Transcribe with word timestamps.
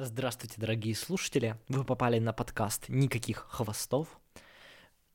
Здравствуйте, 0.00 0.60
дорогие 0.60 0.94
слушатели. 0.94 1.56
Вы 1.66 1.82
попали 1.82 2.20
на 2.20 2.32
подкаст 2.32 2.88
«Никаких 2.88 3.48
хвостов». 3.50 4.06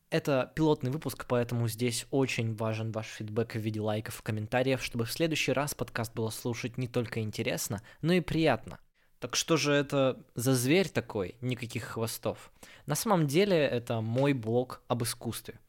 Это 0.10 0.52
пилотный 0.56 0.92
выпуск, 0.92 1.26
поэтому 1.26 1.70
здесь 1.70 2.06
очень 2.12 2.54
важен 2.54 2.92
ваш 2.92 3.06
фидбэк 3.06 3.56
в 3.56 3.60
виде 3.60 3.80
лайков 3.80 4.20
и 4.20 4.24
комментариев, 4.24 4.84
чтобы 4.84 5.06
в 5.06 5.12
следующий 5.14 5.54
раз 5.54 5.74
подкаст 5.74 6.14
было 6.14 6.32
слушать 6.32 6.78
не 6.78 6.90
только 6.90 7.22
интересно, 7.22 7.82
но 8.02 8.12
и 8.12 8.20
приятно. 8.20 8.78
Так 9.20 9.38
что 9.38 9.56
же 9.56 9.72
это 9.72 10.22
за 10.36 10.54
зверь 10.54 10.90
такой, 10.90 11.38
никаких 11.40 11.86
хвостов? 11.86 12.52
На 12.86 12.96
самом 12.96 13.26
деле 13.26 13.56
это 13.56 14.02
мой 14.02 14.34
блог 14.34 14.82
об 14.90 15.04
искусстве. 15.04 15.62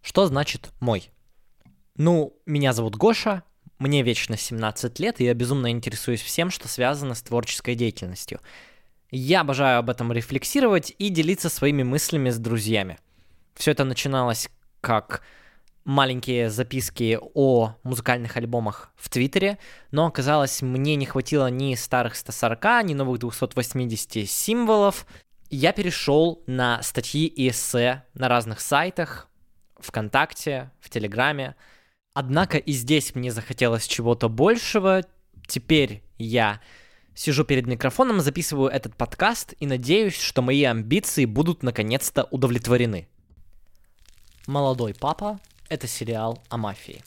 Что 0.00 0.24
значит 0.24 0.72
«мой»? 0.80 1.12
Ну, 1.96 2.36
меня 2.44 2.72
зовут 2.72 2.96
Гоша, 2.96 3.42
мне 3.78 4.02
вечно 4.02 4.36
17 4.36 4.98
лет, 5.00 5.20
и 5.20 5.24
я 5.24 5.34
безумно 5.34 5.70
интересуюсь 5.70 6.20
всем, 6.20 6.50
что 6.50 6.68
связано 6.68 7.14
с 7.14 7.22
творческой 7.22 7.74
деятельностью. 7.74 8.40
Я 9.10 9.40
обожаю 9.40 9.78
об 9.78 9.88
этом 9.88 10.12
рефлексировать 10.12 10.94
и 10.98 11.08
делиться 11.08 11.48
своими 11.48 11.82
мыслями 11.82 12.30
с 12.30 12.38
друзьями. 12.38 12.98
Все 13.54 13.70
это 13.70 13.84
начиналось 13.84 14.50
как 14.80 15.22
маленькие 15.84 16.50
записки 16.50 17.18
о 17.34 17.76
музыкальных 17.82 18.36
альбомах 18.36 18.90
в 18.96 19.08
Твиттере, 19.08 19.58
но 19.90 20.06
оказалось, 20.06 20.60
мне 20.60 20.96
не 20.96 21.06
хватило 21.06 21.46
ни 21.46 21.74
старых 21.76 22.16
140, 22.16 22.84
ни 22.84 22.94
новых 22.94 23.20
280 23.20 24.28
символов. 24.28 25.06
Я 25.48 25.72
перешел 25.72 26.42
на 26.46 26.82
статьи 26.82 27.26
и 27.26 27.48
эссе 27.48 28.02
на 28.14 28.28
разных 28.28 28.60
сайтах, 28.60 29.28
ВКонтакте, 29.78 30.72
в 30.80 30.90
Телеграме. 30.90 31.54
Однако 32.18 32.56
и 32.56 32.72
здесь 32.72 33.14
мне 33.14 33.30
захотелось 33.30 33.86
чего-то 33.86 34.30
большего. 34.30 35.02
Теперь 35.46 36.02
я 36.16 36.62
сижу 37.14 37.44
перед 37.44 37.66
микрофоном, 37.66 38.22
записываю 38.22 38.70
этот 38.70 38.96
подкаст 38.96 39.52
и 39.60 39.66
надеюсь, 39.66 40.18
что 40.18 40.40
мои 40.40 40.64
амбиции 40.64 41.26
будут 41.26 41.62
наконец-то 41.62 42.24
удовлетворены. 42.30 43.06
«Молодой 44.46 44.94
папа»— 44.94 45.38
это 45.68 45.86
сериал 45.86 46.42
о 46.48 46.56
мафии. 46.56 47.04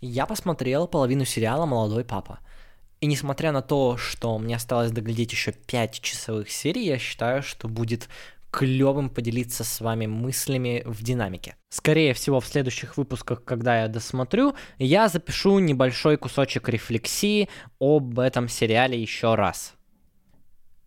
Я 0.00 0.26
посмотрел 0.26 0.88
половину 0.88 1.24
сериала 1.24 1.64
«Молодой 1.64 2.04
папа». 2.04 2.40
И 3.00 3.06
несмотря 3.06 3.52
на 3.52 3.62
то, 3.62 3.96
что 3.96 4.36
мне 4.38 4.56
осталось 4.56 4.90
доглядеть 4.90 5.30
еще 5.30 5.52
5 5.52 6.00
часовых 6.00 6.50
серий, 6.50 6.86
я 6.86 6.98
считаю, 6.98 7.44
что 7.44 7.68
будет 7.68 8.08
клевым 8.54 9.10
поделиться 9.10 9.64
с 9.64 9.80
вами 9.80 10.06
мыслями 10.06 10.82
в 10.86 11.02
динамике. 11.02 11.56
Скорее 11.70 12.14
всего, 12.14 12.38
в 12.38 12.46
следующих 12.46 12.96
выпусках, 12.96 13.42
когда 13.44 13.82
я 13.82 13.88
досмотрю, 13.88 14.54
я 14.78 15.08
запишу 15.08 15.58
небольшой 15.58 16.16
кусочек 16.16 16.68
рефлексии 16.68 17.48
об 17.80 18.20
этом 18.20 18.48
сериале 18.48 19.00
еще 19.00 19.34
раз. 19.34 19.74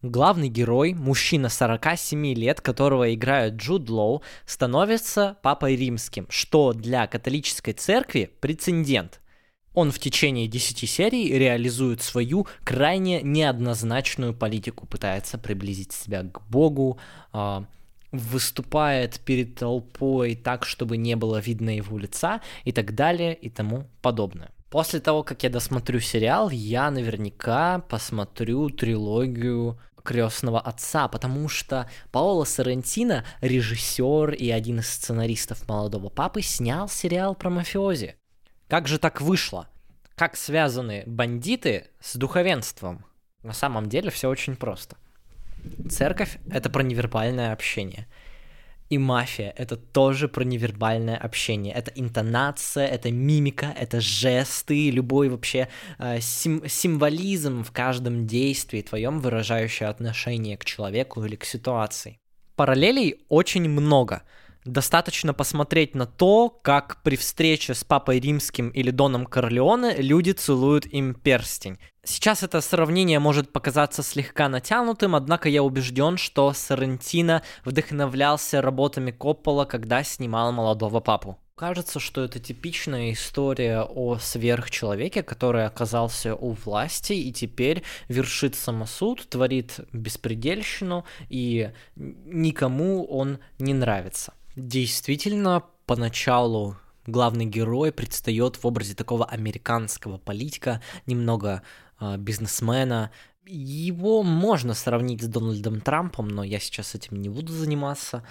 Главный 0.02 0.48
герой, 0.48 0.94
мужчина 0.94 1.50
47 1.50 2.34
лет, 2.36 2.62
которого 2.62 3.14
играет 3.14 3.56
Джуд 3.56 3.90
Лоу, 3.90 4.22
становится 4.46 5.38
папой 5.44 5.76
римским, 5.76 6.26
что 6.30 6.72
для 6.72 7.06
католической 7.08 7.74
церкви 7.74 8.31
прецедент– 8.40 9.20
он 9.78 9.92
в 9.92 10.00
течение 10.00 10.47
10 10.47 10.89
серий 10.89 11.38
реализует 11.38 12.02
свою 12.02 12.47
крайне 12.64 13.22
неоднозначную 13.22 14.34
политику, 14.34 14.88
пытается 14.88 15.38
приблизить 15.38 15.92
себя 15.92 16.23
к 16.23 16.42
Богу, 16.50 16.97
э, 17.31 17.61
выступает 18.11 19.19
перед 19.19 19.53
толпой 19.53 20.34
так, 20.34 20.66
чтобы 20.66 20.97
не 20.97 21.16
было 21.16 21.38
видно 21.38 21.69
его 21.69 22.00
лица 22.00 22.42
и 22.64 22.72
так 22.72 22.95
далее 22.95 23.36
и 23.36 23.52
тому 23.52 23.88
подобное. 24.02 24.50
После 24.72 25.00
того, 25.00 25.22
как 25.22 25.44
я 25.44 25.52
досмотрю 25.52 26.00
сериал, 26.00 26.50
я 26.50 26.89
наверняка 26.89 27.78
посмотрю 27.88 28.72
трилогию 28.72 29.80
крестного 30.02 30.59
отца, 30.59 31.08
потому 31.08 31.50
что 31.50 31.88
Паоло 32.12 32.46
Соррентино, 32.46 33.25
режиссер 33.41 34.34
и 34.34 34.50
один 34.50 34.79
из 34.79 34.90
сценаристов 34.90 35.69
молодого 35.69 36.09
папы, 36.09 36.41
снял 36.41 36.90
сериал 36.90 37.35
про 37.35 37.52
мафиози. 37.52 38.16
Как 38.67 38.88
же 38.88 39.00
так 39.00 39.22
вышло? 39.22 39.69
Как 40.16 40.35
связаны 40.35 41.03
бандиты 41.05 41.88
с 42.01 42.17
духовенством? 42.17 43.05
На 43.41 43.53
самом 43.53 43.88
деле 43.88 44.09
все 44.09 44.28
очень 44.28 44.57
просто. 44.57 44.97
Церковь— 45.89 46.38
это 46.51 46.69
про 46.69 46.83
невербальное 46.83 47.53
общение. 47.53 48.07
И 48.89 48.97
мафия— 48.97 49.53
это 49.57 49.78
тоже 49.78 50.28
про 50.28 50.44
невербальное 50.44 51.16
общение. 51.16 51.73
Это 51.73 51.91
интонация, 51.95 52.88
это 52.88 53.09
мимика, 53.09 53.73
это 53.78 54.01
жесты, 54.01 54.91
любой 54.91 55.29
вообще 55.29 55.69
э, 55.97 56.19
сим- 56.19 56.67
символизм 56.67 57.63
в 57.63 57.72
каждом 57.72 58.28
действии 58.28 58.81
твоем, 58.81 59.22
выражающий 59.22 59.85
отношение 59.85 60.57
к 60.57 60.66
человеку 60.66 61.23
или 61.23 61.38
к 61.38 61.45
ситуации. 61.45 62.19
Параллелей 62.55 63.22
очень 63.29 63.69
много— 63.69 64.23
достаточно 64.72 65.33
посмотреть 65.33 65.95
на 65.95 66.05
то, 66.05 66.50
как 66.50 67.01
при 67.03 67.16
встрече 67.16 67.73
с 67.73 67.83
Папой 67.83 68.19
Римским 68.19 68.69
или 68.69 68.91
Доном 68.91 69.25
Корлеоне 69.25 69.95
люди 69.97 70.31
целуют 70.31 70.85
им 70.85 71.13
перстень. 71.13 71.78
Сейчас 72.03 72.41
это 72.41 72.61
сравнение 72.61 73.19
может 73.19 73.51
показаться 73.51 74.01
слегка 74.01 74.47
натянутым, 74.47 75.16
однако 75.16 75.50
я 75.50 75.61
убежден, 75.61 76.17
что 76.17 76.53
Соррентино 76.53 77.44
вдохновлялся 77.66 78.61
работами 78.61 79.11
Коппола, 79.11 79.66
когда 79.66 80.03
снимал 80.03 80.51
«Молодого 80.53 81.01
папу». 81.01 81.38
Кажется, 81.57 81.99
что 81.99 82.23
это 82.23 82.39
типичная 82.39 83.13
история 83.13 83.81
о 83.81 84.19
сверхчеловеке, 84.19 85.23
который 85.23 85.66
оказался 85.66 86.35
у 86.35 86.51
власти 86.51 87.13
и 87.13 87.34
теперь 87.34 87.81
вершит 88.07 88.53
самосуд, 88.53 89.28
творит 89.28 89.79
беспредельщину, 89.91 91.03
и 91.29 91.72
никому 91.95 93.05
он 93.05 93.39
не 93.57 93.73
нравится. 93.73 94.34
Действительно, 94.57 95.63
поначалу 95.85 96.78
главный 97.06 97.45
герой 97.45 97.91
предстает 97.91 98.56
в 98.56 98.66
образе 98.66 98.95
такого 98.95 99.23
американского 99.25 100.18
политика, 100.18 100.81
немного 101.06 101.62
э, 102.00 102.18
бизнесмена. 102.18 103.12
Его 103.46 104.23
можно 104.23 104.73
сравнить 104.73 105.22
с 105.22 105.28
Дональдом 105.28 105.79
Трампом, 105.79 106.28
но 106.28 106.44
я 106.44 106.57
сейчас 106.59 106.96
этим 106.96 107.22
не 107.22 107.29
буду 107.29 107.53
заниматься. 107.53 108.23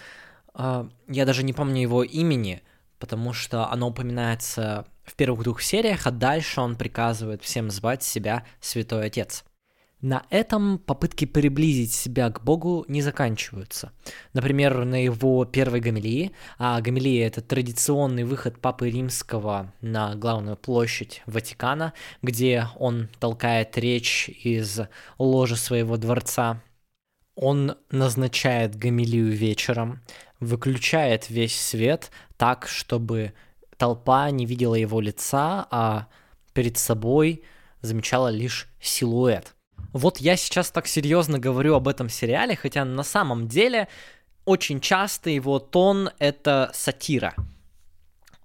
Э, 0.53 0.88
я 1.06 1.26
даже 1.26 1.44
не 1.44 1.53
помню 1.53 1.82
его 1.82 2.03
имени, 2.03 2.60
потому 2.98 3.32
что 3.32 3.70
оно 3.70 3.91
упоминается 3.91 4.84
в 5.04 5.15
первых 5.15 5.44
двух 5.44 5.62
сериях, 5.62 6.09
а 6.09 6.10
дальше 6.10 6.60
он 6.60 6.75
приказывает 6.75 7.44
всем 7.44 7.70
звать 7.70 8.03
себя 8.03 8.44
Святой 8.60 9.06
Отец. 9.06 9.44
На 10.03 10.27
этом 10.29 10.79
попытки 10.79 11.25
приблизить 11.25 11.95
себя 11.95 12.29
к 12.29 12.45
Богу 12.45 12.84
не 12.87 13.01
заканчиваются. 13.01 13.93
Например, 14.34 14.84
на 14.84 15.03
его 15.03 15.47
первой 15.47 15.81
гомилии, 15.81 16.33
а 16.59 16.79
гомилия— 16.83 17.27
это 17.29 17.41
традиционный 17.41 18.25
выход 18.25 18.61
Папы 18.61 18.91
Римского 18.91 19.73
на 19.81 20.15
главную 20.15 20.59
площадь 20.59 21.23
Ватикана, 21.25 21.95
где 22.21 22.67
он 22.77 23.09
толкает 23.19 23.79
речь 23.79 24.29
из 24.29 24.81
ложи 25.17 25.57
своего 25.57 25.97
дворца. 25.97 26.63
Он 27.34 27.77
назначает 27.91 28.77
гомилию 28.77 29.33
вечером, 29.33 30.03
выключает 30.41 31.31
весь 31.31 31.59
свет 31.59 32.11
так, 32.37 32.69
чтобы 32.69 33.33
толпа 33.78 34.31
не 34.31 34.45
видела 34.45 34.75
его 34.75 35.01
лица, 35.01 35.67
а 35.71 36.09
перед 36.53 36.77
собой 36.77 37.45
замечала 37.81 38.28
лишь 38.28 38.69
силуэт. 38.78 39.56
Вот 39.97 40.19
я 40.19 40.37
сейчас 40.37 40.71
так 40.71 40.87
серьезно 40.87 41.39
говорю 41.39 41.75
об 41.75 41.89
этом 41.89 42.11
сериале, 42.11 42.55
хотя 42.55 42.84
на 42.84 43.03
самом 43.03 43.49
деле 43.49 43.89
очень 44.45 44.79
часто 44.79 45.31
его 45.31 45.59
тон— 45.59 46.11
это 46.19 46.71
сатира. 46.75 47.34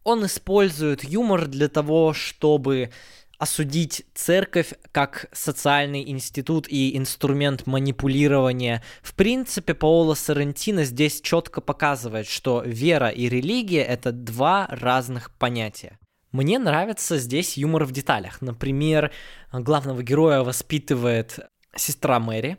Он 0.06 0.26
использует 0.26 1.04
юмор 1.04 1.48
для 1.48 1.68
того, 1.68 2.14
чтобы 2.14 2.92
осудить 3.38 4.06
церковь 4.14 4.74
как 4.94 5.26
социальный 5.34 6.10
институт 6.10 6.68
и 6.70 6.98
инструмент 6.98 7.68
манипулирования. 7.68 8.82
В 9.02 9.14
принципе, 9.14 9.74
Паоло 9.74 10.14
Соррентино 10.14 10.86
здесь 10.86 11.20
четко 11.20 11.60
показывает, 11.60 12.30
что 12.30 12.64
вера 12.66 13.10
и 13.10 13.28
религия— 13.28 13.84
это 13.84 14.14
два 14.14 14.68
разных 14.70 15.32
понятия. 15.32 16.00
Мне 16.32 16.60
нравится 16.60 17.18
здесь 17.18 17.58
юмор 17.58 17.84
в 17.84 17.92
деталях. 17.92 18.42
Например, 18.42 19.12
главного 19.52 20.02
героя 20.02 20.44
воспитывает 20.44 21.40
сестра 21.76 22.20
Мэри, 22.20 22.58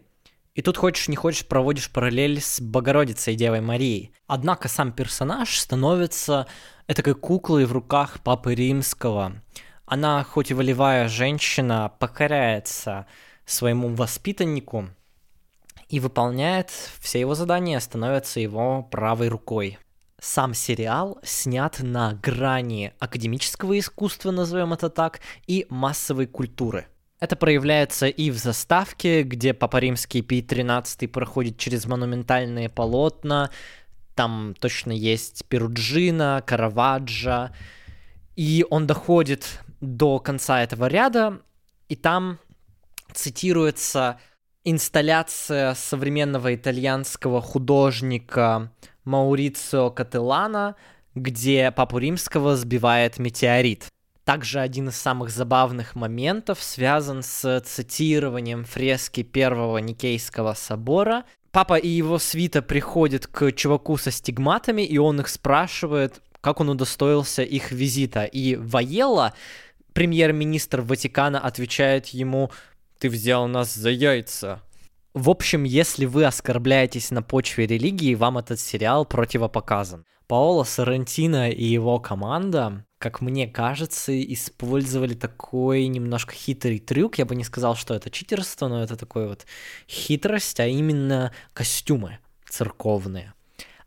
и 0.55 0.61
тут 0.61 0.77
хочешь 0.77 1.09
не 1.09 1.17
хочешь 1.17 1.47
проводишь 1.47 1.91
параллель 1.91 2.43
с 2.43 2.61
Богородицей 2.61 3.33
и 3.33 3.37
Девой 3.37 3.63
Марией. 3.63 4.13
Однако 4.27 4.69
сам 4.69 4.93
персонаж 4.93 5.59
становится 5.59 6.47
этакой 6.87 7.15
куклой 7.15 7.65
в 7.65 7.73
руках 7.73 8.21
Папы 8.23 8.55
Римского. 8.55 9.41
Она, 9.87 10.23
хоть 10.25 10.51
и 10.51 10.55
волевая 10.55 11.09
женщина, 11.09 11.91
покоряется 11.99 13.07
своему 13.47 13.89
воспитаннику 13.89 14.91
и 15.89 15.99
выполняет 15.99 16.71
все 17.01 17.21
его 17.21 17.35
задания, 17.35 17.81
становится 17.81 18.39
его 18.39 18.83
правой 18.83 19.29
рукой. 19.29 19.79
Сам 20.25 20.55
сериал 20.55 21.19
снят 21.25 21.81
на 21.81 22.13
грани 22.13 22.93
академического 23.01 23.77
искусства, 23.77 24.31
назовем 24.31 24.73
это 24.73 24.89
так, 24.89 25.19
и 25.49 25.67
массовой 25.69 26.29
культуры. 26.29 26.87
Это 27.19 27.35
проявляется 27.35 28.07
и 28.07 28.31
в 28.31 28.37
заставке, 28.37 29.25
где 29.25 29.53
Папа 29.53 29.79
Римский 29.79 30.23
Пий 30.23 30.41
XIII 30.41 31.09
проходит 31.09 31.59
через 31.59 31.87
монументальные 31.87 32.69
полотна. 32.69 33.51
Там 34.15 34.55
точно 34.61 34.93
есть 34.93 35.45
Перуджина, 35.47 36.41
Караваджо. 36.47 37.51
И 38.37 38.65
он 38.71 38.87
доходит 38.87 39.59
до 39.81 40.21
конца 40.21 40.63
этого 40.63 40.87
ряда, 40.87 41.41
и 41.89 41.97
там 41.97 42.39
цитируется 43.13 44.21
инсталляция 44.63 45.75
современного 45.75 46.55
итальянского 46.55 47.41
художника 47.43 48.71
Маурицио 49.05 49.91
Кателана, 49.91 50.77
где 51.15 51.71
Папу 51.71 51.99
Римского 51.99 52.57
сбивает 52.57 53.19
метеорит. 53.19 53.87
Также 54.25 54.61
один 54.61 54.89
из 54.89 54.97
самых 54.97 55.31
забавных 55.31 55.97
моментов 55.97 56.63
связан 56.63 57.23
с 57.23 57.61
цитированием 57.61 58.65
фрески 58.65 59.23
первого 59.23 59.79
Никейского 59.79 60.55
собора. 60.55 61.25
Папа 61.51 61.77
и 61.77 61.89
его 61.89 62.19
свита 62.19 62.63
приходят 62.63 63.27
к 63.27 63.51
чуваку 63.53 63.97
со 63.97 64.11
стигматами, 64.11 64.83
и 64.83 64.97
он 64.97 65.21
их 65.21 65.29
спрашивает, 65.29 66.23
как 66.41 66.61
он 66.61 66.71
удостоился 66.71 67.43
их 67.43 67.73
визита. 67.73 68.25
И 68.25 68.55
Ваелла, 68.55 69.35
премьер-министр 69.93 70.83
Ватикана, 70.83 71.41
отвечает 71.41 72.07
ему, 72.09 72.51
ты 72.99 73.11
взял 73.11 73.49
нас 73.49 73.75
за 73.75 73.91
яйца. 73.91 74.63
В 75.15 75.29
общем, 75.29 75.65
если 75.65 76.07
вы 76.07 76.25
оскорбляетесь 76.25 77.11
на 77.11 77.23
почве 77.23 77.67
религии, 77.67 78.15
вам 78.15 78.39
этот 78.39 78.59
сериал 78.59 79.05
противопоказан. 79.05 80.07
Паоло 80.27 80.65
Сарантино 80.65 81.51
и 81.51 81.65
его 81.65 82.01
команда, 82.01 82.87
как 82.97 83.21
мне 83.21 83.47
кажется, 83.47 84.19
использовали 84.33 85.13
такой 85.13 85.87
немножко 85.89 86.33
хитрый 86.33 86.79
трюк. 86.79 87.19
Я 87.19 87.27
бы 87.27 87.35
не 87.35 87.45
сказал, 87.45 87.77
что 87.77 87.93
это 87.93 88.09
читерство, 88.09 88.69
но 88.69 88.83
это 88.83 88.97
такой 88.97 89.29
вот 89.29 89.45
хитрость, 89.87 90.61
а 90.61 90.67
именно 90.67 91.33
костюмы 91.53 92.19
церковные 92.49 93.35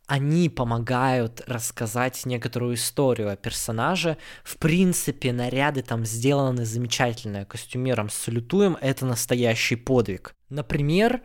они 0.07 0.49
помогают 0.49 1.41
рассказать 1.47 2.25
некоторую 2.25 2.75
историю 2.75 3.31
о 3.31 3.35
персонаже. 3.35 4.17
В 4.43 4.57
принципе, 4.57 5.33
наряды 5.33 5.81
там 5.81 6.05
сделаны 6.05 6.65
замечательно, 6.65 7.45
костюмером 7.45 8.09
салютуем, 8.09 8.77
это 8.81 9.05
настоящий 9.05 9.75
подвиг. 9.75 10.33
Например, 10.49 11.21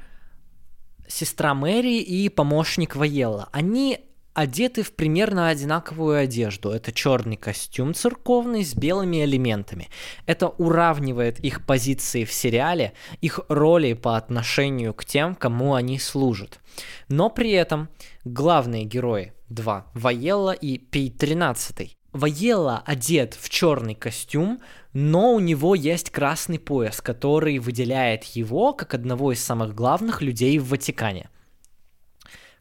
сестра 1.09 1.55
Мэри 1.55 1.99
и 2.01 2.29
помощник 2.29 2.97
Ваела. 2.97 3.49
Они 3.53 4.11
одеты 4.33 4.83
в 4.83 4.93
примерно 4.95 5.49
одинаковую 5.49 6.19
одежду. 6.19 6.71
Это 6.71 6.93
черный 6.93 7.37
костюм 7.37 7.95
церковный 7.95 8.65
с 8.65 8.75
белыми 8.75 9.25
элементами. 9.25 9.89
Это 10.27 10.49
уравнивает 10.49 11.41
их 11.41 11.67
позиции 11.67 12.25
в 12.25 12.33
сериале, 12.33 12.93
их 13.21 13.41
роли 13.49 13.93
по 13.93 14.17
отношению 14.17 14.95
к 14.95 15.05
тем, 15.05 15.35
кому 15.35 15.75
они 15.75 15.99
служат. 15.99 16.61
Но 17.09 17.29
при 17.29 17.51
этом 17.51 17.89
главные 18.25 18.85
герои, 18.85 19.33
два, 19.49 19.87
Ваелла 19.95 20.53
и 20.53 20.79
Пей 20.79 21.11
13 21.11 21.97
Ваелла 22.13 22.83
одет 22.85 23.35
в 23.35 23.49
черный 23.49 23.95
костюм, 23.95 24.61
но 24.93 25.33
у 25.35 25.41
него 25.41 25.75
есть 25.75 26.11
красный 26.11 26.59
пояс, 26.59 27.01
который 27.01 27.59
выделяет 27.59 28.25
его 28.25 28.73
как 28.73 28.95
одного 28.95 29.33
из 29.33 29.43
самых 29.43 29.75
главных 29.75 30.23
людей 30.23 30.59
в 30.59 30.69
Ватикане– 30.69 31.31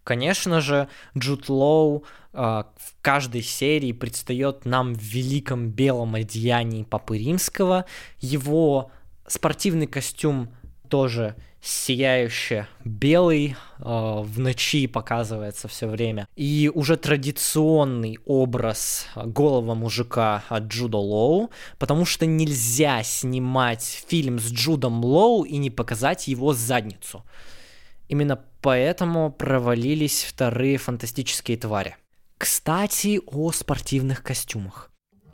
Конечно 0.10 0.60
же, 0.60 0.90
Джуд 1.16 1.50
Лоу 1.50 2.04
э, 2.34 2.38
в 2.38 2.96
каждой 3.04 3.44
серии 3.44 3.92
предстает 3.92 4.66
нам 4.66 4.96
в 4.96 5.02
великом 5.04 5.70
белом 5.70 6.16
одеянии 6.16 6.84
Папы 6.84 7.20
Римского. 7.20 7.86
Его 8.20 8.92
спортивный 9.28 9.86
костюм 9.86 10.50
тоже 10.88 11.36
сияюще 11.62 12.68
белый, 12.86 13.56
э, 13.80 13.84
в 13.84 14.40
ночи 14.40 14.88
показывается 14.88 15.68
все 15.68 15.88
время. 15.88 16.28
И 16.36 16.72
уже 16.74 16.98
традиционный 16.98 18.18
образ 18.26 19.08
голого 19.16 19.76
мужика 19.76 20.44
от 20.50 20.64
Джуда 20.64 20.98
Лоу, 20.98 21.52
потому 21.78 22.06
что 22.06 22.26
нельзя 22.26 23.04
снимать 23.04 24.04
фильм 24.08 24.40
с 24.40 24.52
Джудом 24.52 25.04
Лоу 25.04 25.44
и 25.44 25.58
не 25.58 25.70
показать 25.70 26.28
его 26.28 26.54
задницу. 26.54 27.24
Именно 28.08 28.40
поэтому 28.62 29.32
провалились 29.32 30.24
вторые 30.24 30.78
фантастические 30.78 31.58
твари. 31.58 31.96
Кстати, 32.38 33.22
о 33.26 33.52
спортивных 33.52 34.24
костюмах. 34.24 34.89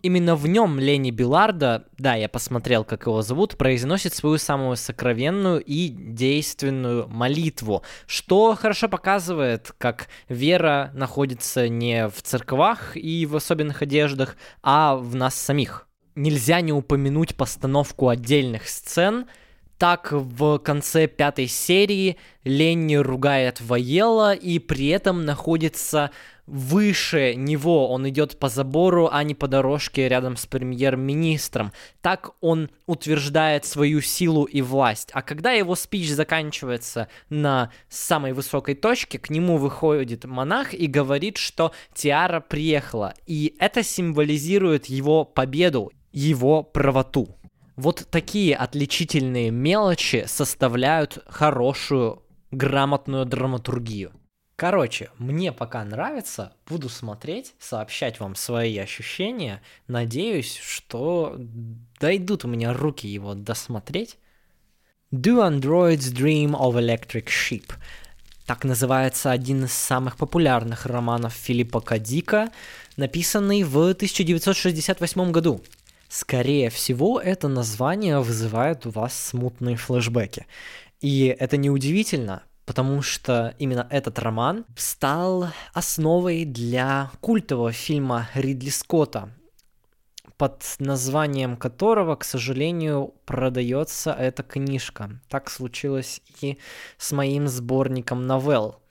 Именно 0.06 0.36
в 0.36 0.46
нем 0.46 0.80
Лени 0.80 1.10
Биларда, 1.10 1.88
да, 1.98 2.14
я 2.14 2.30
посмотрел, 2.30 2.84
как 2.84 3.08
его 3.08 3.24
зовут, 3.24 3.58
произносит 3.58 4.14
свою 4.14 4.38
самую 4.38 4.76
сокровенную 4.76 5.64
и 5.64 5.88
действенную 5.90 7.08
молитву, 7.08 7.82
что 8.06 8.54
хорошо 8.54 8.88
показывает, 8.88 9.74
как 9.80 10.08
вера 10.30 10.92
находится 10.94 11.70
не 11.70 12.08
в 12.08 12.22
церквах 12.22 12.96
и 12.96 13.26
в 13.26 13.36
особенных 13.36 13.82
одеждах, 13.82 14.38
а 14.62 14.96
в 14.96 15.16
нас 15.16 15.34
самих. 15.34 15.88
Нельзя 16.14 16.62
не 16.62 16.72
упомянуть 16.72 17.36
постановку 17.36 18.10
отдельных 18.10 18.70
сцен– 18.70 19.26
так 19.78 20.14
в 20.14 20.58
конце 20.60 21.06
пятой 21.08 21.48
серии 21.48 22.18
Ленни 22.46 22.96
ругает 22.96 23.60
Ваела 23.60 24.34
и 24.34 24.60
при 24.60 24.88
этом 24.88 25.26
находится 25.26 26.12
выше 26.48 27.36
него. 27.36 27.90
Он 27.90 28.08
идет 28.10 28.40
по 28.40 28.50
забору, 28.50 29.10
а 29.12 29.24
не 29.24 29.36
по 29.36 29.48
дорожке 29.48 30.08
рядом 30.08 30.38
с 30.38 30.46
премьер-министром. 30.46 31.72
Так 32.02 32.32
он 32.42 32.70
утверждает 32.86 33.66
свою 33.66 34.02
силу 34.02 34.46
и 34.46 34.62
власть. 34.62 35.10
А 35.14 35.22
когда 35.22 35.52
его 35.52 35.76
спич 35.76 36.10
заканчивается 36.10 37.08
на 37.30 37.72
самой 37.90 38.34
высокой 38.34 38.76
точке, 38.76 39.20
к 39.20 39.30
нему 39.30 39.58
выходит 39.58 40.26
монах 40.26 40.74
и 40.74 40.88
говорит, 40.88 41.38
что 41.38 41.72
Тиара 41.94 42.40
приехала. 42.40 43.14
И 43.26 43.56
это 43.60 43.84
символизирует 43.84 44.86
его 44.86 45.26
победу, 45.26 45.92
его 46.12 46.64
правоту. 46.64 47.38
Вот 47.76 48.08
такие 48.10 48.56
отличительные 48.56 49.52
мелочи 49.52 50.24
составляют 50.28 51.20
хорошую, 51.28 52.24
грамотную 52.52 53.26
драматургию. 53.26 54.14
Короче, 54.56 55.10
мне 55.18 55.52
пока 55.52 55.84
нравится, 55.84 56.54
буду 56.66 56.88
смотреть, 56.88 57.56
сообщать 57.60 58.22
вам 58.22 58.36
свои 58.36 58.78
ощущения. 58.78 59.62
Надеюсь, 59.88 60.56
что 60.56 61.36
дойдут 62.00 62.46
у 62.46 62.48
меня 62.48 62.72
руки 62.72 63.06
его 63.06 63.34
досмотреть. 63.34 64.18
Do 65.12 65.46
Androids 65.46 66.14
Dream 66.14 66.52
of 66.52 66.76
Electric 66.76 67.26
Sheep? 67.26 67.74
Так 68.46 68.64
называется 68.64 69.32
один 69.32 69.66
из 69.66 69.74
самых 69.74 70.16
популярных 70.16 70.86
романов 70.86 71.34
Филиппа 71.34 71.82
Кадика, 71.82 72.50
написанный 72.96 73.64
в 73.64 73.78
1968 73.78 75.32
году. 75.32 75.62
Скорее 76.08 76.70
всего, 76.70 77.20
это 77.20 77.50
название 77.50 78.20
вызывает 78.20 78.86
у 78.86 78.92
вас 78.92 79.20
смутные 79.20 79.76
флешбеки. 79.76 80.46
И 81.02 81.36
это 81.38 81.58
неудивительно, 81.58 82.44
потому 82.66 83.02
что 83.02 83.56
именно 83.60 83.88
этот 83.90 84.20
роман 84.20 84.66
стал 84.76 85.48
основой 85.74 86.46
для 86.46 87.12
культового 87.22 87.72
фильма 87.72 88.28
Ридли 88.34 88.70
Скотта, 88.70 89.30
под 90.38 90.64
названием 90.80 91.58
которого, 91.58 92.16
к 92.16 92.24
сожалению, 92.24 93.14
продается 93.26 94.12
эта 94.12 94.44
книжка. 94.44 95.22
Так 95.30 95.50
случилось 95.50 96.22
и 96.42 96.58
с 96.98 97.12
моим 97.12 97.48
сборником 97.48 98.26
новелл 98.28 98.82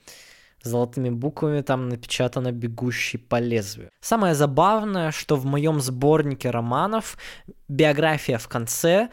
золотыми 0.65 1.11
буквами 1.11 1.61
там 1.61 1.89
напечатано 1.89 2.51
«Бегущий 2.51 3.19
по 3.19 3.39
лезвию». 3.39 3.91
Самое 4.01 4.35
забавное, 4.35 5.11
что 5.11 5.37
в 5.37 5.45
моем 5.45 5.81
сборнике 5.81 6.51
романов 6.51 7.17
биография 7.69 8.39
в 8.39 8.49
конце 8.49 9.11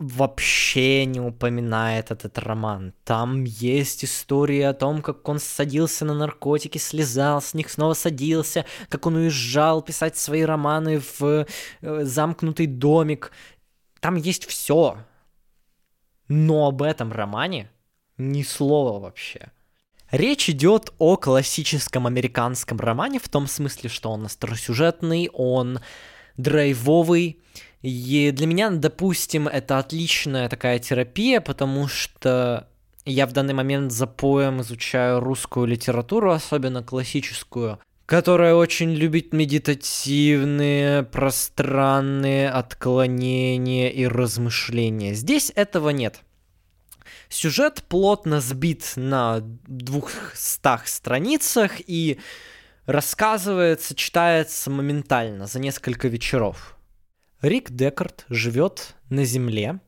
вообще 0.00 1.04
не 1.04 1.20
упоминает 1.20 2.10
этот 2.10 2.38
роман. 2.38 2.94
Там 3.04 3.44
есть 3.44 4.02
история 4.02 4.68
о 4.68 4.74
том, 4.74 5.02
как 5.02 5.28
он 5.28 5.38
садился 5.38 6.06
на 6.06 6.14
наркотики, 6.14 6.78
слезал 6.78 7.42
с 7.42 7.52
них, 7.52 7.70
снова 7.70 7.92
садился, 7.92 8.64
как 8.88 9.04
он 9.04 9.16
уезжал 9.16 9.82
писать 9.82 10.16
свои 10.16 10.40
романы 10.40 11.00
в 11.00 11.46
э, 11.82 12.04
замкнутый 12.04 12.66
домик. 12.66 13.30
Там 14.00 14.16
есть 14.16 14.46
все. 14.46 14.96
Но 16.28 16.68
об 16.68 16.80
этом 16.80 17.12
романе 17.12 17.70
ни 18.16 18.42
слова 18.42 19.00
вообще. 19.00 19.52
Речь 20.10 20.48
идет 20.48 20.94
о 20.96 21.18
классическом 21.18 22.06
американском 22.06 22.80
романе 22.80 23.20
в 23.20 23.28
том 23.28 23.46
смысле, 23.46 23.90
что 23.90 24.10
он 24.10 24.24
остросюжетный, 24.24 25.28
он 25.34 25.80
драйвовый. 26.38 27.38
И 27.82 28.30
для 28.32 28.46
меня, 28.46 28.70
допустим, 28.70 29.48
это 29.48 29.78
отличная 29.78 30.48
такая 30.48 30.78
терапия, 30.78 31.40
потому 31.40 31.88
что 31.88 32.68
Я 33.04 33.26
в 33.26 33.32
данный 33.32 33.54
момент 33.54 33.92
за 33.92 34.06
поем 34.06 34.60
изучаю 34.60 35.20
русскую 35.20 35.66
литературу, 35.66 36.32
особенно 36.32 36.82
классическую, 36.82 37.80
которая 38.04 38.54
очень 38.54 38.92
любит 38.92 39.32
медитативные, 39.32 41.02
пространные 41.04 42.50
отклонения 42.50 43.88
и 43.88 44.06
размышления. 44.06 45.14
Здесь 45.14 45.50
этого 45.54 45.88
нет. 45.90 46.20
Сюжет 47.30 47.82
плотно 47.88 48.40
сбит 48.40 48.92
на 48.96 49.40
двухстах 49.40 50.86
страницах 50.86 51.72
и 51.86 52.18
рассказывается, 52.84 53.94
читается 53.94 54.68
моментально, 54.70 55.46
за 55.46 55.58
несколько 55.58 56.08
вечеров. 56.08 56.76
Рик 57.42 57.70
Декарт 57.70 58.26
живет 58.28 58.96
на 59.08 59.24
Земле 59.24 59.80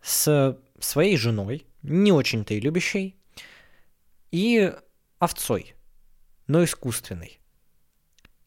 с 0.00 0.56
своей 0.78 1.16
женой, 1.16 1.66
не 1.82 2.12
очень-то 2.12 2.54
и 2.54 2.60
любящей, 2.60 3.16
и 4.30 4.72
овцой, 5.18 5.74
но 6.46 6.62
искусственной. 6.62 7.40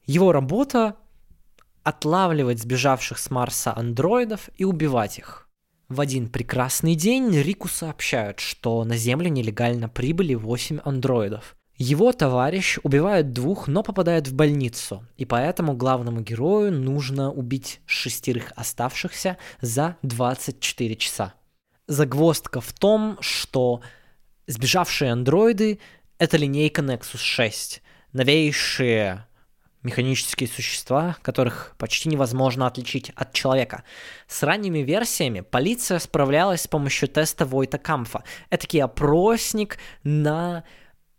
Его 0.05 0.31
работа— 0.31 0.95
отлавливать 1.83 2.59
сбежавших 2.59 3.17
с 3.17 3.29
Марса 3.29 3.75
андроидов 3.75 4.49
и 4.55 4.63
убивать 4.63 5.17
их. 5.17 5.49
В 5.89 5.99
один 5.99 6.29
прекрасный 6.29 6.95
день 6.95 7.35
Рику 7.35 7.67
сообщают, 7.67 8.39
что 8.39 8.85
на 8.85 8.95
Землю 8.95 9.27
нелегально 9.27 9.89
прибыли 9.89 10.35
8 10.35 10.79
андроидов. 10.85 11.57
Его 11.83 12.13
товарищ 12.13 12.77
убивает 12.83 13.33
двух, 13.33 13.67
но 13.67 13.81
попадает 13.81 14.27
в 14.27 14.35
больницу, 14.35 15.03
и 15.17 15.25
поэтому 15.25 15.73
главному 15.73 16.21
герою 16.21 16.71
нужно 16.71 17.31
убить 17.31 17.81
шестерых 17.87 18.53
оставшихся 18.55 19.39
за 19.61 19.97
24 20.03 20.95
часа. 20.97 21.33
Загвоздка 21.87 22.61
в 22.61 22.71
том, 22.71 23.17
что 23.19 23.81
сбежавшие 24.45 25.11
андроиды— 25.11 25.79
это 26.19 26.37
линейка 26.37 26.83
Nexus 26.83 27.17
6, 27.17 27.81
новейшие 28.13 29.25
механические 29.81 30.49
существа, 30.49 31.17
которых 31.23 31.73
почти 31.79 32.09
невозможно 32.09 32.67
отличить 32.67 33.11
от 33.15 33.33
человека. 33.33 33.83
С 34.27 34.43
ранними 34.43 34.83
версиями 34.83 35.39
полиция 35.39 35.97
справлялась 35.97 36.61
с 36.61 36.67
помощью 36.67 37.07
теста 37.07 37.47
Войта 37.47 37.79
Камфа. 37.79 38.23
Это 38.51 38.83
опросник 38.83 39.79
на 40.03 40.63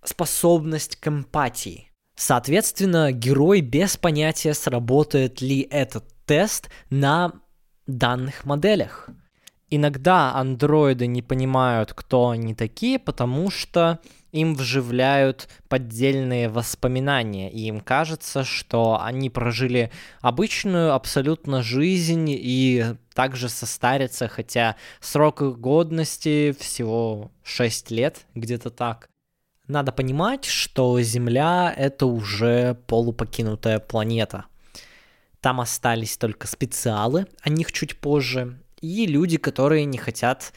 способность 0.05 0.97
к 0.97 1.09
эмпатии. 1.09 1.91
Соответственно, 2.15 3.13
герой 3.13 3.61
без 3.61 3.97
понятия, 3.97 4.55
сработает 4.55 5.41
ли 5.41 5.67
этот 5.71 6.05
тест 6.27 6.69
на 6.91 7.33
данных 7.87 8.45
моделях. 8.45 9.09
Иногда 9.71 10.35
андроиды 10.35 11.07
не 11.07 11.23
понимают, 11.23 11.95
кто 11.95 12.29
они 12.29 12.55
такие, 12.55 12.99
потому 12.99 13.51
что 13.51 14.01
им 14.31 14.55
вживляют 14.55 15.49
поддельные 15.69 16.49
воспоминания, 16.49 17.51
и 17.51 17.61
им 17.69 17.81
кажется, 17.81 18.45
что 18.45 19.01
они 19.03 19.31
прожили 19.31 19.91
обычную 20.21 20.93
абсолютно 20.93 21.63
жизнь 21.63 22.29
и 22.29 22.85
также 23.15 23.49
состарятся, 23.49 24.29
хотя 24.29 24.77
срок 25.01 25.43
их 25.43 25.59
годности 25.59 26.55
всего 26.59 27.31
6 27.43 27.91
лет, 27.91 28.27
где-то 28.35 28.71
так. 28.71 29.09
Надо 29.69 29.93
понимать, 29.93 30.45
что 30.45 31.01
Земля— 31.01 31.73
это 31.77 32.07
уже 32.07 32.75
полупокинутая 32.87 33.79
планета. 33.79 34.47
Там 35.41 35.61
остались 35.61 36.17
только 36.17 36.47
специалы, 36.47 37.27
о 37.43 37.49
них 37.49 37.73
чуть 37.73 37.99
позже, 37.99 38.61
и 38.81 39.07
люди, 39.07 39.39
которые 39.39 39.85
не 39.85 39.99
хотят 39.99 40.53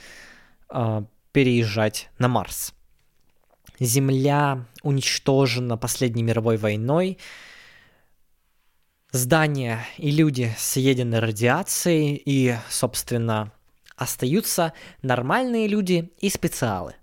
э, 0.70 1.04
переезжать 1.32 2.10
на 2.18 2.28
Марс. 2.28 2.74
Земля 3.80 4.66
уничтожена 4.82 5.78
последней 5.78 6.24
мировой 6.24 6.58
войной, 6.58 7.20
здания 9.12 9.86
и 9.98 10.12
люди 10.12 10.54
съедены 10.58 11.20
радиацией, 11.20 12.22
и, 12.26 12.56
собственно, 12.70 13.52
остаются 13.96 14.74
нормальные 15.02 15.68
люди 15.68 16.12
и 16.20 16.30
специалы. 16.30 16.96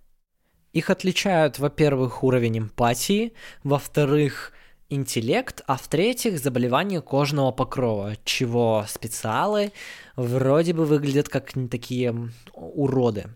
Их 0.73 0.89
отличают, 0.89 1.59
во-первых, 1.59 2.25
уровень 2.25 2.59
эмпатии, 2.59 3.35
во-вторых, 3.63 4.53
интеллект, 4.89 5.63
а 5.67 5.77
в-третьих, 5.77 6.39
заболевание 6.39 7.01
кожного 7.01 7.51
покрова, 7.51 8.17
чего 8.25 8.85
специалы 8.89 9.73
вроде 10.17 10.73
бы 10.73 10.85
выглядят 10.85 11.29
как 11.29 11.53
такие 11.71 12.31
уроды. 12.53 13.27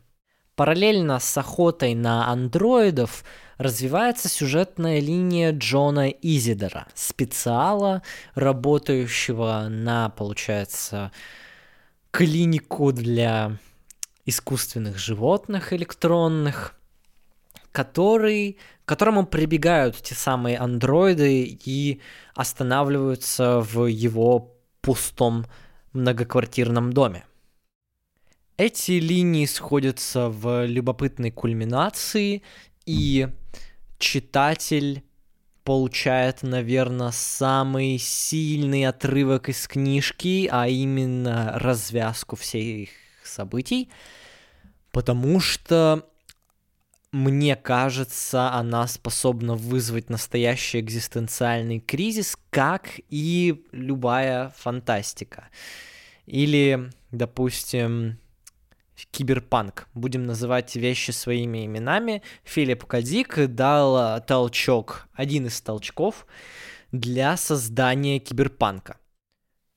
Параллельно 0.55 1.19
с 1.19 1.37
охотой 1.37 1.95
на 1.95 2.29
андроидов 2.29 3.25
развивается 3.59 4.29
сюжетная 4.29 5.01
линия 5.01 5.53
Джона 5.53 6.09
Изидора, 6.09 6.87
специала, 6.95 8.03
работающего 8.35 9.67
на, 9.69 10.09
получается, 10.09 11.13
клинику 12.11 12.93
для 12.93 13.59
искусственных 14.25 14.99
животных 14.99 15.75
электронных, 15.75 16.75
который, 17.77 18.57
к 18.87 18.89
которому 18.89 19.27
прибегают 19.27 19.97
те 19.97 20.15
самые 20.15 20.57
андроиды 20.57 21.45
и 21.45 22.01
останавливаются 22.35 23.61
в 23.61 23.85
его 23.85 24.57
пустом 24.81 25.45
многоквартирном 25.93 26.95
доме. 26.95 27.27
Эти 28.57 28.93
линии 28.93 29.45
сходятся 29.45 30.31
в 30.31 30.65
любопытной 30.65 31.31
кульминации, 31.31 32.43
и 32.87 33.29
читатель 33.99 35.03
получает, 35.63 36.43
наверное, 36.43 37.11
самый 37.11 37.99
сильный 37.99 38.87
отрывок 38.87 39.51
из 39.51 39.69
книжки, 39.69 40.49
а 40.51 40.67
именно 40.67 41.53
развязку 41.57 42.37
всех 42.37 42.89
событий, 43.23 43.91
потому 44.93 45.41
что 45.41 46.09
мне 47.17 47.57
кажется, 47.57 48.53
она 48.53 48.87
способна 48.87 49.55
вызвать 49.55 50.11
настоящий 50.11 50.81
экзистенциальный 50.81 51.81
кризис, 51.81 52.37
как 52.51 52.91
и 53.09 53.65
любая 53.73 54.53
фантастика. 54.59 55.49
Или, 56.27 56.91
допустим, 57.13 58.19
киберпанк. 59.13 59.89
Будем 59.95 60.25
называть 60.25 60.77
вещи 60.77 61.11
своими 61.11 61.65
именами. 61.65 62.23
Филипп 62.45 62.85
Кадик 62.85 63.47
дал 63.47 64.21
толчок, 64.21 65.09
один 65.15 65.47
из 65.47 65.59
толчков 65.63 66.27
для 66.93 67.39
создания 67.39 68.19
киберпанка. 68.19 68.99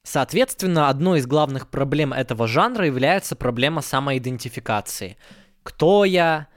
Соответственно, 0.04 0.90
одной 0.90 1.20
из 1.20 1.26
главных 1.26 1.70
проблем 1.70 2.12
этого 2.12 2.48
жанра 2.48 2.86
является 2.86 3.38
проблема 3.38 3.82
самоидентификации. 3.82 5.16
Кто 5.64 6.04
я? 6.04 6.50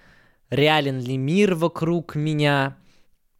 Реален 0.52 1.00
ли 1.00 1.16
мир 1.16 1.54
вокруг 1.54 2.14
меня? 2.14 2.76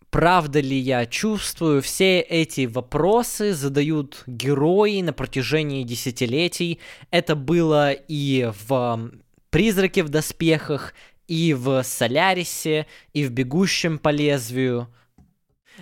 Правда 0.09 0.61
ли 0.61 0.79
я 0.79 1.05
чувствую? 1.05 1.83
Все 1.83 2.21
эти 2.21 2.65
вопросы 2.65 3.53
задают 3.53 4.23
герои 4.27 5.03
на 5.03 5.13
протяжении 5.13 5.83
десятилетий. 5.83 6.81
Это 7.11 7.37
было 7.37 7.93
и 7.93 8.51
в 8.67 9.11
«Призраке 9.51 10.03
в 10.05 10.09
доспехах», 10.09 10.95
и 11.29 11.53
в 11.53 11.83
«Солярисе», 11.83 12.87
и 13.13 13.27
в 13.27 13.31
«Бегущем 13.31 13.99
по 13.99 14.09
лезвию». 14.09 14.89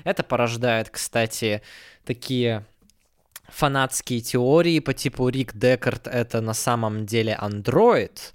Это 0.03 0.25
порождает, 0.25 0.91
кстати, 0.91 1.63
такие 2.05 2.67
фанатские 3.47 4.21
теории 4.21 4.81
по 4.81 4.95
типу 4.95 5.29
Рик 5.29 5.55
Декарт 5.55 6.09
это 6.09 6.41
на 6.41 6.55
самом 6.55 7.07
деле 7.07 7.35
андроид, 7.35 8.33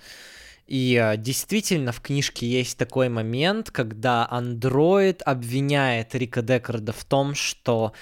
и 0.68 1.00
э, 1.02 1.18
действительно 1.18 1.92
в 1.92 2.02
книжке 2.02 2.48
есть 2.48 2.78
такой 2.78 3.10
момент, 3.10 3.72
когда 3.72 4.28
андроид 4.30 5.22
обвиняет 5.24 6.16
Рика 6.16 6.42
Декарда 6.42 6.92
в 6.92 7.04
том, 7.06 7.36
что 7.36 7.94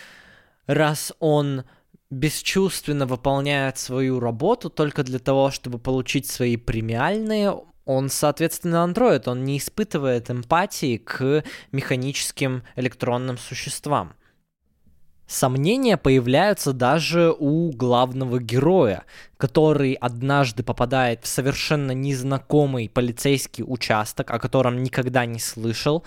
раз 0.66 1.14
он 1.20 1.66
бесчувственно 2.10 3.06
выполняет 3.06 3.78
свою 3.78 4.20
работу 4.20 4.70
только 4.70 5.04
для 5.04 5.20
того, 5.20 5.52
чтобы 5.52 5.80
получить 5.80 6.28
свои 6.28 6.58
премиальные, 6.58 7.54
он, 7.86 8.10
соответственно, 8.10 8.84
андроид, 8.84 9.28
он 9.28 9.44
не 9.44 9.58
испытывает 9.58 10.30
эмпатии 10.32 10.98
к 10.98 11.44
механическим 11.72 12.64
электронным 12.76 13.38
существам. 13.38 14.14
Сомнения 15.34 15.98
появляются 15.98 16.74
даже 16.74 17.36
у 17.36 17.72
главного 17.72 18.40
героя, 18.40 19.04
который 19.38 19.94
однажды 19.94 20.62
попадает 20.62 21.24
в 21.24 21.28
совершенно 21.28 21.92
незнакомый 21.92 22.88
полицейский 22.88 23.64
участок, 23.68 24.30
о 24.30 24.38
котором 24.38 24.84
никогда 24.84 25.26
не 25.26 25.40
слышал. 25.40 26.04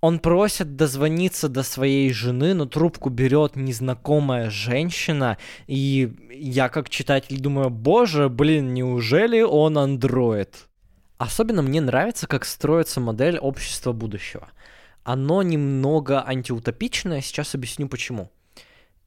Он 0.00 0.18
просит 0.18 0.74
дозвониться 0.74 1.48
до 1.48 1.62
своей 1.62 2.12
жены, 2.12 2.52
но 2.52 2.66
трубку 2.66 3.10
берет 3.10 3.54
незнакомая 3.54 4.50
женщина, 4.50 5.38
и 5.68 6.12
я 6.28 6.68
как 6.68 6.90
читатель 6.90 7.38
думаю, 7.38 7.70
боже, 7.70 8.28
блин, 8.28 8.74
неужели 8.74 9.40
он 9.40 9.78
андроид? 9.78 10.66
Особенно 11.16 11.62
мне 11.62 11.80
нравится, 11.80 12.26
как 12.26 12.44
строится 12.44 12.98
модель 12.98 13.38
общества 13.38 13.92
будущего. 13.92 14.48
Оно 15.04 15.44
немного 15.44 16.26
антиутопичное, 16.26 17.20
сейчас 17.20 17.54
объясню 17.54 17.88
почему. 17.88 18.32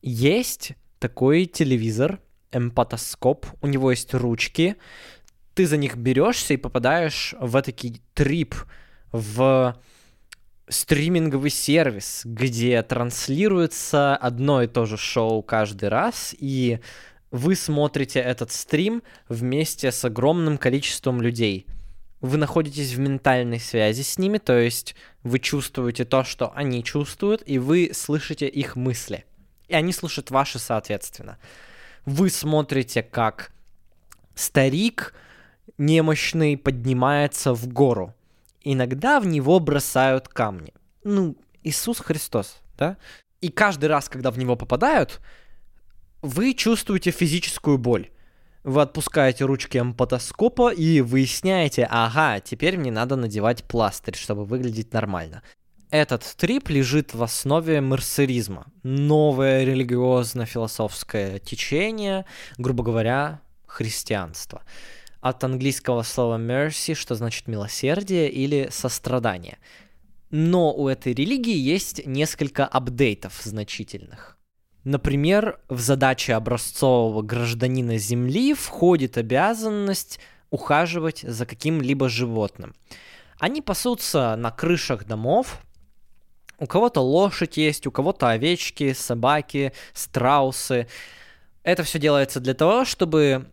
Есть 0.02 0.74
такой 1.00 1.46
телевизор, 1.46 2.20
эмпатоскоп, 2.52 3.46
у 3.62 3.68
него 3.68 3.92
есть 3.92 4.14
ручки, 4.14 4.76
ты 5.54 5.68
за 5.68 5.78
них 5.78 5.96
берешься 5.98 6.54
и 6.54 6.58
попадаешь 6.58 7.36
в 7.40 7.56
этакий 7.56 8.02
трип, 8.14 8.56
в 9.12 9.78
стриминговый 10.68 11.50
сервис, 11.50 12.22
где 12.24 12.82
транслируется 12.82 14.16
одно 14.16 14.64
и 14.64 14.68
то 14.68 14.86
же 14.86 14.98
шоу 14.98 15.44
каждый 15.44 15.90
раз, 15.90 16.34
и 16.38 16.80
вы 17.30 17.56
смотрите 17.56 18.20
этот 18.20 18.52
стрим 18.52 19.04
вместе 19.28 19.92
с 19.92 20.04
огромным 20.06 20.58
количеством 20.58 21.22
людей. 21.22 21.66
Вы 22.22 22.38
находитесь 22.38 22.94
в 22.94 23.00
ментальной 23.00 23.60
связи 23.60 24.02
с 24.02 24.18
ними, 24.18 24.38
то 24.38 24.58
есть 24.58 24.96
вы 25.24 25.40
чувствуете 25.40 26.06
то, 26.06 26.24
что 26.24 26.54
они 26.56 26.84
чувствуют, 26.84 27.44
и 27.46 27.58
вы 27.58 27.92
слышите 27.94 28.48
их 28.48 28.76
мысли. 28.76 29.26
И 29.72 29.74
они 29.74 29.94
слушают 29.94 30.32
ваши, 30.32 30.60
соответственно. 30.60 31.38
Вы 32.06 32.30
смотрите, 32.30 33.02
как 33.02 33.52
старик 34.36 35.14
немощный 35.78 36.58
поднимается 36.58 37.54
в 37.54 37.70
гору. 37.70 38.14
Иногда 38.66 39.22
в 39.22 39.26
него 39.26 39.62
бросают 39.62 40.28
камни. 40.28 40.74
Ну, 41.06 41.38
Иисус 41.64 42.00
Христос, 42.00 42.58
да? 42.78 42.98
И 43.40 43.48
каждый 43.48 43.86
раз, 43.86 44.10
когда 44.10 44.30
в 44.30 44.38
него 44.38 44.58
попадают, 44.58 45.22
вы 46.22 46.54
чувствуете 46.54 47.12
физическую 47.12 47.78
боль. 47.78 48.10
Вы 48.66 48.82
отпускаете 48.82 49.46
ручки 49.46 49.78
эмпатоскопа 49.78 50.74
и 50.74 51.00
выясняете, 51.00 51.88
ага, 51.90 52.42
теперь 52.42 52.78
мне 52.78 52.92
надо 52.92 53.16
надевать 53.16 53.64
пластырь, 53.64 54.18
чтобы 54.18 54.44
выглядеть 54.44 54.92
нормально. 54.92 55.44
Этот 55.92 56.24
трип 56.38 56.70
лежит 56.70 57.14
в 57.14 57.22
основе 57.22 57.82
мерсеризма. 57.82 58.68
Новое 58.82 59.66
религиозно-философское 59.66 61.40
течение, 61.40 62.26
грубо 62.58 62.82
говоря, 62.82 63.42
христианство. 63.68 64.64
От 65.20 65.44
английского 65.44 66.04
слова 66.04 66.38
mercy, 66.40 66.96
что 66.96 67.16
значит 67.16 67.50
милосердие 67.50 68.30
или 68.30 68.70
сострадание. 68.72 69.58
Но 70.30 70.74
у 70.74 70.88
этой 70.88 71.14
религии 71.14 71.58
есть 71.58 72.06
несколько 72.06 72.66
апдейтов 72.66 73.42
значительных. 73.44 74.38
Например, 74.86 75.60
в 75.68 75.82
задачи 75.82 76.32
образцового 76.32 77.22
гражданина 77.22 77.98
Земли 77.98 78.54
входит 78.54 79.18
обязанность 79.18 80.22
ухаживать 80.52 81.20
за 81.20 81.46
каким-либо 81.46 82.08
животным. 82.08 82.76
Они 83.40 83.62
пасутся 83.62 84.38
на 84.38 84.52
крышах 84.52 85.06
домов, 85.06 85.60
у 86.62 86.68
кого-то 86.68 87.02
лошадь 87.02 87.58
есть, 87.58 87.88
у 87.88 87.92
кого-то 87.92 88.30
овечки, 88.30 88.94
собаки, 88.94 89.74
страусы. 89.94 90.88
Это 91.64 91.84
все 91.84 91.98
делается 91.98 92.40
для 92.40 92.54
того, 92.54 92.86
чтобы 92.86 93.52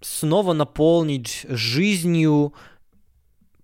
снова 0.00 0.52
наполнить 0.52 1.46
жизнью 1.48 2.52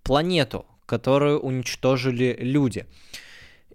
планету, 0.03 0.65
которую 0.85 1.41
уничтожили 1.41 2.37
люди. 2.39 2.87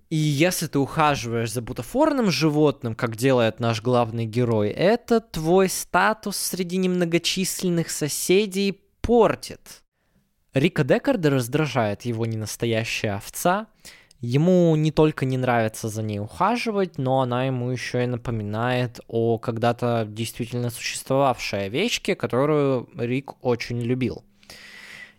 И 0.08 0.16
если 0.16 0.66
ты 0.66 0.78
ухаживаешь 0.78 1.52
за 1.52 1.60
бутафорным 1.60 2.30
животным, 2.30 2.94
как 2.94 3.16
делает 3.16 3.60
наш 3.60 3.82
главный 3.82 4.24
герой, 4.24 4.70
это 4.70 5.20
твой 5.20 5.68
статус 5.68 6.36
среди 6.36 6.78
немногочисленных 6.78 7.90
соседей 7.90 8.80
портит. 9.02 9.82
Рика 10.54 10.84
Декарда 10.84 11.28
раздражает 11.28 12.02
его 12.02 12.24
ненастоящая 12.24 13.16
овца. 13.16 13.66
Ему 14.26 14.74
не 14.74 14.90
только 14.90 15.24
не 15.24 15.36
нравится 15.36 15.88
за 15.88 16.02
ней 16.02 16.18
ухаживать, 16.18 16.98
но 16.98 17.20
она 17.20 17.44
ему 17.44 17.70
еще 17.70 18.02
и 18.02 18.08
напоминает 18.08 18.98
о 19.06 19.38
когда-то 19.38 20.04
действительно 20.04 20.70
существовавшей 20.70 21.66
овечке, 21.66 22.16
которую 22.16 22.88
Рик 22.96 23.34
очень 23.40 23.80
любил. 23.80 24.24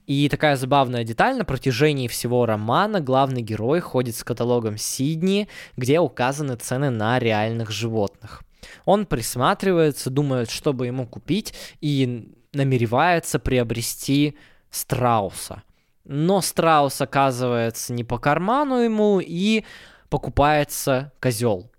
И 0.07 0.27
такая 0.27 0.57
забавная 0.57 1.05
деталь, 1.05 1.37
на 1.37 1.45
протяжении 1.45 2.09
всего 2.09 2.45
романа 2.45 2.99
главный 2.99 3.41
герой 3.41 3.79
ходит 3.79 4.13
с 4.13 4.25
каталогом 4.25 4.77
Сидни, 4.77 5.47
где 5.77 6.01
указаны 6.01 6.57
цены 6.57 6.89
на 6.89 7.17
реальных 7.17 7.71
животных. 7.71 8.43
Он 8.83 9.05
присматривается, 9.05 10.09
думает, 10.09 10.51
что 10.51 10.73
бы 10.73 10.85
ему 10.85 11.07
купить, 11.07 11.53
и 11.79 12.35
намеревается 12.51 13.39
приобрести 13.39 14.35
страуса. 14.69 15.63
Но 16.09 16.39
страус 16.39 17.01
оказывается 17.01 17.91
не 17.91 18.05
по 18.05 18.17
карману 18.17 18.77
ему, 18.77 19.19
и 19.19 19.65
покупается 20.09 21.11
козел. 21.19 21.69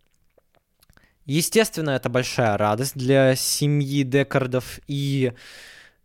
Естественно, 1.24 1.90
это 1.90 2.10
большая 2.10 2.58
радость 2.58 2.94
для 2.94 3.34
семьи 3.36 4.02
Декардов, 4.02 4.80
и 4.86 5.32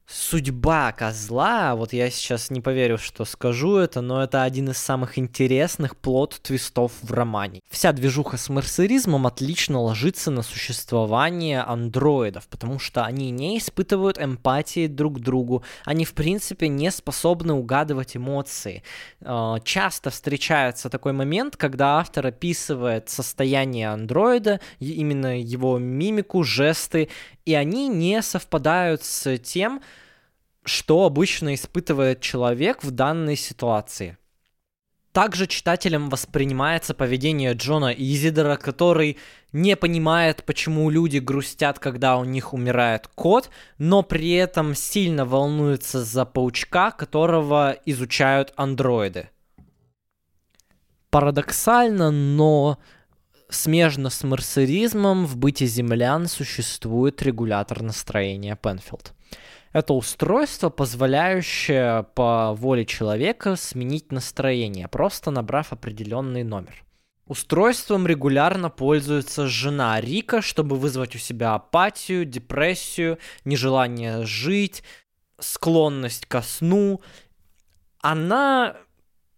судьба 0.06 0.92
козла, 0.92 1.76
вот 1.76 1.94
я 1.94 2.10
сейчас 2.10 2.50
не 2.50 2.62
поверю, 2.62 2.98
что 2.98 3.26
скажу 3.26 3.78
это, 3.78 4.02
но 4.02 4.24
это 4.24 4.44
один 4.44 4.70
из 4.70 4.78
самых 4.78 5.18
интересных 5.18 5.96
плод-твистов 5.96 6.92
в 7.02 7.12
романе. 7.12 7.62
Вся 7.70 7.92
движуха 7.94 8.38
с 8.38 8.50
мерсеризмом 8.50 9.28
отлично 9.28 9.80
ложится 9.80 10.32
на 10.32 10.42
существование 10.42 11.62
андроидов, 11.62 12.48
потому 12.48 12.80
что 12.80 13.06
они 13.06 13.32
не 13.32 13.58
испытывают 13.58 14.20
эмпатии 14.20 14.88
друг 14.88 15.18
к 15.18 15.20
другу, 15.20 15.64
они 15.86 16.06
в 16.06 16.14
принципе 16.14 16.68
не 16.68 16.92
способны 16.92 17.54
угадывать 17.54 18.18
эмоции. 18.18 18.84
А, 19.22 19.60
часто 19.62 20.10
встречается 20.10 20.90
такой 20.90 21.14
момент, 21.14 21.58
когда 21.58 22.00
автор 22.00 22.28
описывает 22.28 23.10
состояние 23.10 23.90
андроида, 23.90 24.60
именно 24.80 25.40
его 25.40 25.78
мимику, 25.80 26.44
жесты, 26.44 27.10
и 27.46 27.54
они 27.54 27.88
не 27.88 28.22
совпадают 28.22 29.04
с 29.04 29.38
тем, 29.40 29.82
что 30.64 31.06
обычно 31.06 31.54
испытывает 31.54 32.22
человек 32.22 32.84
в 32.84 32.92
данной 32.92 33.36
ситуации. 33.36 34.18
Также 35.12 35.46
читателям 35.46 36.10
воспринимается 36.10 36.96
поведение 36.96 37.54
Джона 37.54 37.92
Изидора, 37.92 38.56
который 38.56 39.20
не 39.52 39.76
понимает, 39.76 40.44
почему 40.44 40.90
люди 40.90 41.20
грустят, 41.20 41.78
когда 41.78 42.18
у 42.18 42.24
них 42.24 42.52
умирает 42.52 43.08
кот, 43.14 43.52
но 43.78 44.02
при 44.02 44.32
этом 44.32 44.74
сильно 44.74 45.24
волнуется 45.24 46.04
за 46.04 46.26
паучка, 46.26 46.90
которого 46.90 47.78
изучают 47.86 48.54
андроиды. 48.56 49.30
Парадоксально, 51.12 52.10
но 52.10 52.80
смежно 53.54 54.10
с 54.10 54.24
мерсеризмом 54.24 55.26
в 55.26 55.38
быте 55.38 55.66
землян 55.66 56.28
существует 56.28 57.22
регулятор 57.22 57.82
настроения 57.82 58.56
Пенфилд. 58.56 59.14
Это 59.74 59.94
устройство, 59.94 60.70
позволяющее 60.70 62.04
по 62.16 62.54
воле 62.54 62.86
человека 62.86 63.56
сменить 63.56 64.12
настроение, 64.12 64.88
просто 64.88 65.32
набрав 65.32 65.74
определенный 65.74 66.44
номер. 66.44 66.84
Устройством 67.26 68.06
регулярно 68.06 68.70
пользуется 68.70 69.48
жена 69.48 70.00
Рика, 70.00 70.42
чтобы 70.42 70.76
вызвать 70.76 71.16
у 71.16 71.18
себя 71.18 71.56
апатию, 71.56 72.26
депрессию, 72.26 73.18
нежелание 73.46 74.26
жить, 74.26 74.84
склонность 75.40 76.26
ко 76.26 76.42
сну. 76.42 77.02
Она 78.00 78.76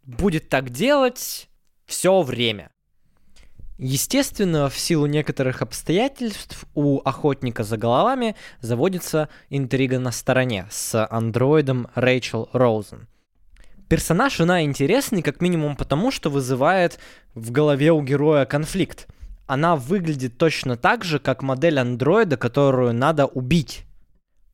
будет 0.03 0.49
так 0.49 0.71
делать 0.71 1.47
все 1.85 2.21
время. 2.21 2.71
Естественно, 3.77 4.69
в 4.69 4.77
силу 4.77 5.05
некоторых 5.05 5.61
обстоятельств 5.61 6.65
у 6.75 7.01
охотника 7.03 7.63
за 7.63 7.75
головами 7.75 8.35
заводится 8.61 9.27
интрига 9.49 9.99
на 9.99 10.11
стороне 10.11 10.65
с 10.71 11.05
андроидом 11.05 11.89
Рэйчел 11.93 12.49
Роузен. 12.53 13.07
Персонаж 13.89 14.39
она 14.39 14.63
интересный 14.63 15.21
как 15.21 15.41
минимум 15.41 15.75
потому, 15.75 16.09
что 16.09 16.29
вызывает 16.29 16.99
в 17.33 17.51
голове 17.51 17.91
у 17.91 18.01
героя 18.01 18.45
конфликт. 18.45 19.07
Она 19.45 19.75
выглядит 19.75 20.37
точно 20.37 20.77
так 20.77 21.03
же, 21.03 21.19
как 21.19 21.43
модель 21.43 21.77
андроида, 21.77 22.37
которую 22.37 22.93
надо 22.93 23.25
убить. 23.25 23.83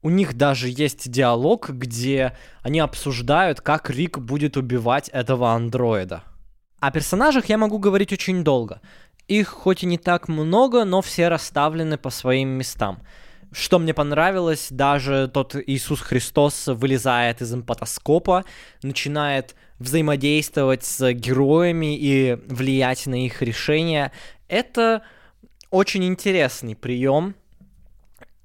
У 0.02 0.10
них 0.10 0.36
даже 0.36 0.68
есть 0.68 1.10
диалог, 1.12 1.70
где 1.70 2.36
они 2.64 2.80
обсуждают, 2.80 3.62
как 3.62 3.92
Рик 3.92 4.18
будет 4.18 4.58
убивать 4.58 5.10
этого 5.10 5.52
андроида. 5.52 6.24
О 6.82 6.90
персонажах 6.90 7.46
я 7.46 7.60
могу 7.60 7.78
говорить 7.78 8.12
очень 8.12 8.44
долго. 8.44 8.82
Их 9.32 9.48
хоть 9.48 9.84
и 9.84 9.86
не 9.86 9.98
так 9.98 10.28
много, 10.28 10.84
но 10.84 11.02
все 11.02 11.30
расставлены 11.30 11.98
по 11.98 12.10
своим 12.10 12.50
местам. 12.50 13.00
Что 13.54 13.80
мне 13.80 13.94
понравилось, 13.94 14.68
даже 14.70 15.32
тот 15.34 15.56
Иисус 15.56 16.02
Христос 16.02 16.68
вылезает 16.68 17.42
из 17.42 17.54
эмпатоскопа, 17.54 18.44
начинает 18.84 19.56
взаимодействовать 19.80 20.84
с 20.84 21.14
героями 21.14 21.98
и 21.98 22.40
влиять 22.46 23.08
на 23.08 23.26
их 23.26 23.42
решения. 23.42 24.12
Это 24.50 25.04
очень 25.70 26.04
интересный 26.04 26.76
прием. 26.76 27.36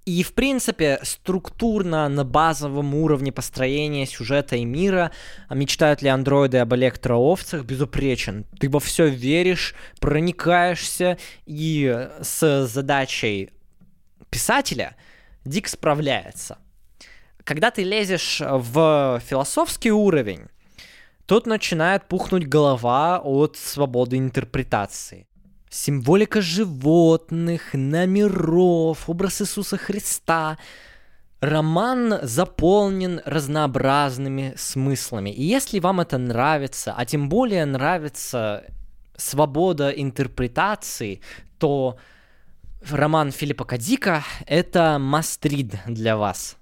И, 0.06 0.22
в 0.22 0.34
принципе, 0.34 1.00
структурно 1.02 2.08
на 2.08 2.24
базовом 2.24 2.94
уровне 2.94 3.32
построения 3.32 4.06
сюжета 4.06 4.54
и 4.54 4.64
мира 4.64 5.10
а 5.48 5.56
мечтают 5.56 6.00
ли 6.00 6.08
андроиды 6.08 6.58
об 6.58 6.72
электроовцах 6.76 7.64
безупречен. 7.64 8.46
Ты 8.60 8.70
во 8.70 8.78
все 8.78 9.08
веришь, 9.08 9.74
проникаешься, 9.98 11.18
и 11.44 12.08
с 12.20 12.66
задачей 12.66 13.50
писателя 14.30 14.94
Дик 15.44 15.66
справляется. 15.66 16.58
Когда 17.42 17.72
ты 17.72 17.82
лезешь 17.82 18.40
в 18.40 19.20
философский 19.26 19.90
уровень, 19.90 20.46
тут 21.26 21.46
начинает 21.46 22.06
пухнуть 22.06 22.46
голова 22.46 23.20
от 23.20 23.56
свободы 23.56 24.18
интерпретации. 24.18 25.26
Символика 25.68 26.40
животных, 26.40 27.74
номеров, 27.74 29.08
образ 29.08 29.42
Иисуса 29.42 29.76
Христа. 29.76 30.58
Роман 31.40 32.20
заполнен 32.22 33.20
разнообразными 33.24 34.54
смыслами. 34.56 35.30
И 35.30 35.42
если 35.42 35.80
вам 35.80 36.00
это 36.00 36.18
нравится, 36.18 36.94
а 36.96 37.04
тем 37.04 37.28
более 37.28 37.64
нравится 37.66 38.64
свобода 39.16 39.90
интерпретации, 39.90 41.20
то 41.58 41.98
роман 42.90 43.32
Филиппа 43.32 43.64
Кадика— 43.64 44.24
это 44.46 44.98
мастрид 44.98 45.74
для 45.86 46.16
вас. 46.16 46.56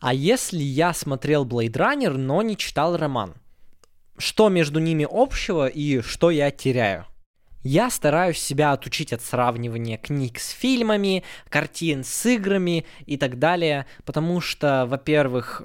А 0.00 0.14
если 0.14 0.62
я 0.62 0.94
смотрел 0.94 1.44
Blade 1.44 1.72
Runner, 1.72 2.16
но 2.16 2.42
не 2.42 2.56
читал 2.56 2.96
роман? 2.96 3.34
Что 4.16 4.48
между 4.48 4.80
ними 4.80 5.06
общего 5.08 5.66
и 5.68 6.00
что 6.00 6.30
я 6.30 6.50
теряю? 6.50 7.06
Я 7.62 7.90
стараюсь 7.90 8.38
себя 8.38 8.72
отучить 8.72 9.12
от 9.12 9.22
сравнивания 9.22 9.98
книг 9.98 10.38
с 10.38 10.50
фильмами, 10.50 11.24
картин 11.48 12.04
с 12.04 12.26
играми 12.26 12.86
и 13.06 13.16
так 13.16 13.38
далее, 13.38 13.86
потому 14.04 14.40
что, 14.40 14.86
во-первых, 14.86 15.64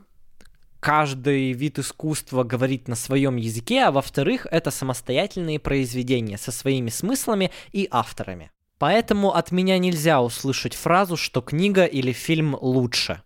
каждый 0.79 1.53
вид 1.53 1.79
искусства 1.79 2.43
говорит 2.43 2.87
на 2.87 2.95
своем 2.95 3.37
языке, 3.37 3.83
а 3.83 3.91
во-вторых, 3.91 4.47
это 4.51 4.71
самостоятельные 4.71 5.59
произведения 5.59 6.37
со 6.37 6.51
своими 6.51 6.89
смыслами 6.89 7.51
и 7.71 7.87
авторами. 7.89 8.51
Поэтому 8.79 9.33
от 9.33 9.51
меня 9.51 9.77
нельзя 9.77 10.21
услышать 10.21 10.73
фразу, 10.73 11.15
что 11.15 11.41
книга 11.41 11.85
или 11.85 12.11
фильм 12.11 12.57
лучше. 12.59 13.21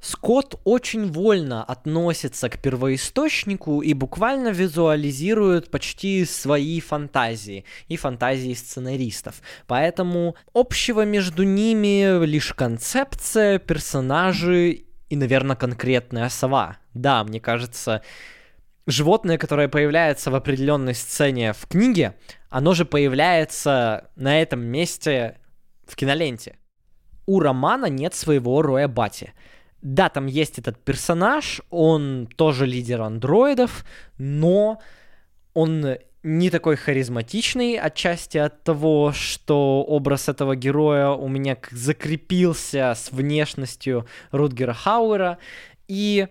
Скотт 0.00 0.60
очень 0.62 1.10
вольно 1.10 1.64
относится 1.64 2.48
к 2.48 2.58
первоисточнику 2.58 3.80
и 3.80 3.94
буквально 3.94 4.48
визуализирует 4.48 5.72
почти 5.72 6.24
свои 6.24 6.78
фантазии 6.80 7.64
и 7.88 7.96
фантазии 7.96 8.54
сценаристов. 8.54 9.42
Поэтому 9.66 10.36
общего 10.54 11.04
между 11.04 11.42
ними 11.42 12.24
лишь 12.24 12.52
концепция, 12.52 13.58
персонажи 13.58 14.84
и, 15.08 15.16
наверное, 15.16 15.56
конкретная 15.56 16.28
сова. 16.28 16.76
Да, 16.94 17.24
мне 17.24 17.40
кажется, 17.40 18.02
животное, 18.86 19.36
которое 19.36 19.66
появляется 19.66 20.30
в 20.30 20.36
определенной 20.36 20.94
сцене 20.94 21.52
в 21.52 21.66
книге, 21.66 22.14
оно 22.50 22.72
же 22.74 22.84
появляется 22.84 24.10
на 24.14 24.40
этом 24.40 24.60
месте 24.60 25.38
в 25.88 25.96
киноленте. 25.96 26.56
У 27.26 27.40
романа 27.40 27.86
нет 27.86 28.14
своего 28.14 28.62
Роя 28.62 28.86
Бати— 28.86 29.32
да, 29.82 30.08
там 30.08 30.26
есть 30.26 30.58
этот 30.58 30.82
персонаж, 30.82 31.60
он 31.70 32.28
тоже 32.36 32.66
лидер 32.66 33.02
андроидов, 33.02 33.84
но 34.18 34.80
он 35.54 35.98
не 36.22 36.50
такой 36.50 36.76
харизматичный, 36.76 37.78
отчасти 37.78 38.38
от 38.38 38.64
того, 38.64 39.12
что 39.12 39.82
образ 39.82 40.28
этого 40.28 40.56
героя 40.56 41.10
у 41.10 41.28
меня 41.28 41.56
закрепился 41.70 42.92
с 42.96 43.12
внешностью 43.12 44.06
Рутгера 44.32 44.72
Хауэра, 44.74 45.38
и 45.86 46.26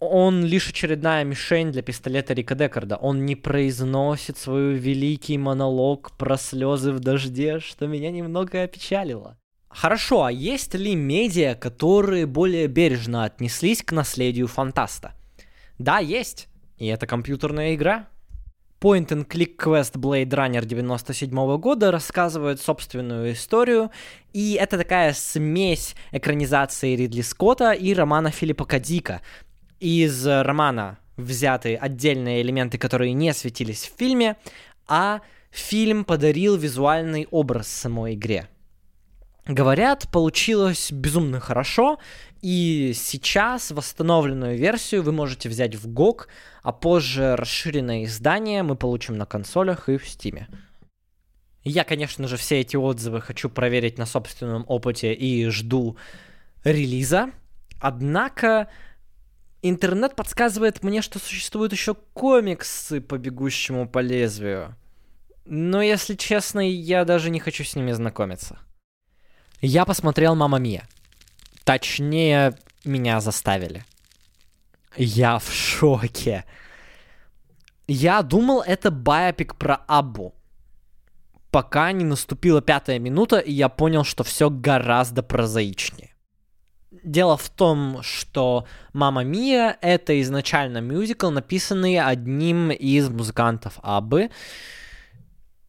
он 0.00 0.44
лишь 0.44 0.68
очередная 0.68 1.22
мишень 1.24 1.70
для 1.70 1.82
пистолета 1.82 2.34
Рика 2.34 2.56
Декарда. 2.56 2.96
Он 2.96 3.24
не 3.24 3.36
произносит 3.36 4.36
свой 4.36 4.74
великий 4.74 5.38
монолог 5.38 6.10
про 6.16 6.36
слезы 6.36 6.90
в 6.90 6.98
дожде, 6.98 7.60
что 7.60 7.86
меня 7.86 8.10
немного 8.10 8.62
опечалило. 8.62 9.38
Хорошо, 9.74 10.24
а 10.24 10.32
есть 10.32 10.74
ли 10.74 10.94
медиа, 10.94 11.54
которые 11.54 12.26
более 12.26 12.66
бережно 12.66 13.24
отнеслись 13.24 13.82
к 13.82 13.92
наследию 13.92 14.46
фантаста? 14.46 15.14
Да, 15.78 15.98
есть. 15.98 16.48
И 16.78 16.86
это 16.86 17.06
компьютерная 17.06 17.74
игра. 17.74 18.08
Point 18.80 19.08
and 19.08 19.26
Click 19.28 19.56
Quest 19.56 19.94
Blade 19.94 20.28
Runner 20.28 20.64
97 20.64 21.56
года 21.58 21.92
рассказывает 21.92 22.60
собственную 22.60 23.32
историю, 23.32 23.92
и 24.32 24.54
это 24.54 24.76
такая 24.76 25.12
смесь 25.12 25.94
экранизации 26.10 26.96
Ридли 26.96 27.20
Скотта 27.22 27.72
и 27.72 27.94
романа 27.94 28.32
Филиппа 28.32 28.64
Кадика. 28.64 29.22
Из 29.78 30.26
романа 30.26 30.98
взяты 31.16 31.76
отдельные 31.76 32.42
элементы, 32.42 32.76
которые 32.76 33.12
не 33.12 33.32
светились 33.32 33.84
в 33.84 33.96
фильме, 33.96 34.36
а 34.88 35.20
фильм 35.52 36.04
подарил 36.04 36.56
визуальный 36.56 37.28
образ 37.30 37.68
самой 37.68 38.14
игре. 38.14 38.48
Говорят, 39.46 40.08
получилось 40.12 40.92
безумно 40.92 41.40
хорошо, 41.40 41.98
и 42.42 42.92
сейчас 42.94 43.72
восстановленную 43.72 44.56
версию 44.56 45.02
вы 45.02 45.10
можете 45.10 45.48
взять 45.48 45.74
в 45.74 45.88
GOG, 45.88 46.26
а 46.62 46.72
позже 46.72 47.34
расширенное 47.34 48.04
издание 48.04 48.62
мы 48.62 48.76
получим 48.76 49.18
на 49.18 49.26
консолях 49.26 49.88
и 49.88 49.96
в 49.96 50.04
Steam. 50.04 50.44
Я, 51.64 51.82
конечно 51.82 52.28
же, 52.28 52.36
все 52.36 52.60
эти 52.60 52.76
отзывы 52.76 53.20
хочу 53.20 53.48
проверить 53.48 53.98
на 53.98 54.06
собственном 54.06 54.64
опыте 54.68 55.12
и 55.12 55.48
жду 55.48 55.96
релиза. 56.62 57.30
Однако 57.80 58.68
интернет 59.60 60.14
подсказывает 60.14 60.84
мне, 60.84 61.02
что 61.02 61.18
существуют 61.18 61.72
еще 61.72 61.94
комиксы 61.94 63.00
по 63.00 63.18
бегущему 63.18 63.88
по 63.88 63.98
лезвию. 63.98 64.76
Но, 65.44 65.82
если 65.82 66.14
честно, 66.14 66.60
я 66.60 67.04
даже 67.04 67.30
не 67.30 67.40
хочу 67.40 67.64
с 67.64 67.74
ними 67.74 67.90
знакомиться. 67.90 68.58
Я 69.64 69.84
посмотрел 69.84 70.34
«Мама 70.34 70.58
Мия». 70.58 70.88
Точнее, 71.62 72.58
меня 72.84 73.20
заставили. 73.20 73.84
Я 74.96 75.38
в 75.38 75.52
шоке. 75.52 76.44
Я 77.86 78.22
думал, 78.22 78.62
это 78.62 78.90
байопик 78.90 79.54
про 79.54 79.76
Абу. 79.86 80.34
Пока 81.52 81.92
не 81.92 82.04
наступила 82.04 82.60
пятая 82.60 82.98
минута, 82.98 83.38
и 83.38 83.52
я 83.52 83.68
понял, 83.68 84.02
что 84.02 84.24
все 84.24 84.50
гораздо 84.50 85.22
прозаичнее. 85.22 86.10
Дело 87.04 87.36
в 87.36 87.48
том, 87.48 88.02
что 88.02 88.66
«Мама 88.92 89.22
Мия»— 89.22 89.78
это 89.80 90.20
изначально 90.22 90.78
мюзикл, 90.78 91.30
написанный 91.30 92.00
одним 92.00 92.72
из 92.72 93.08
музыкантов 93.08 93.78
Абы, 93.80 94.30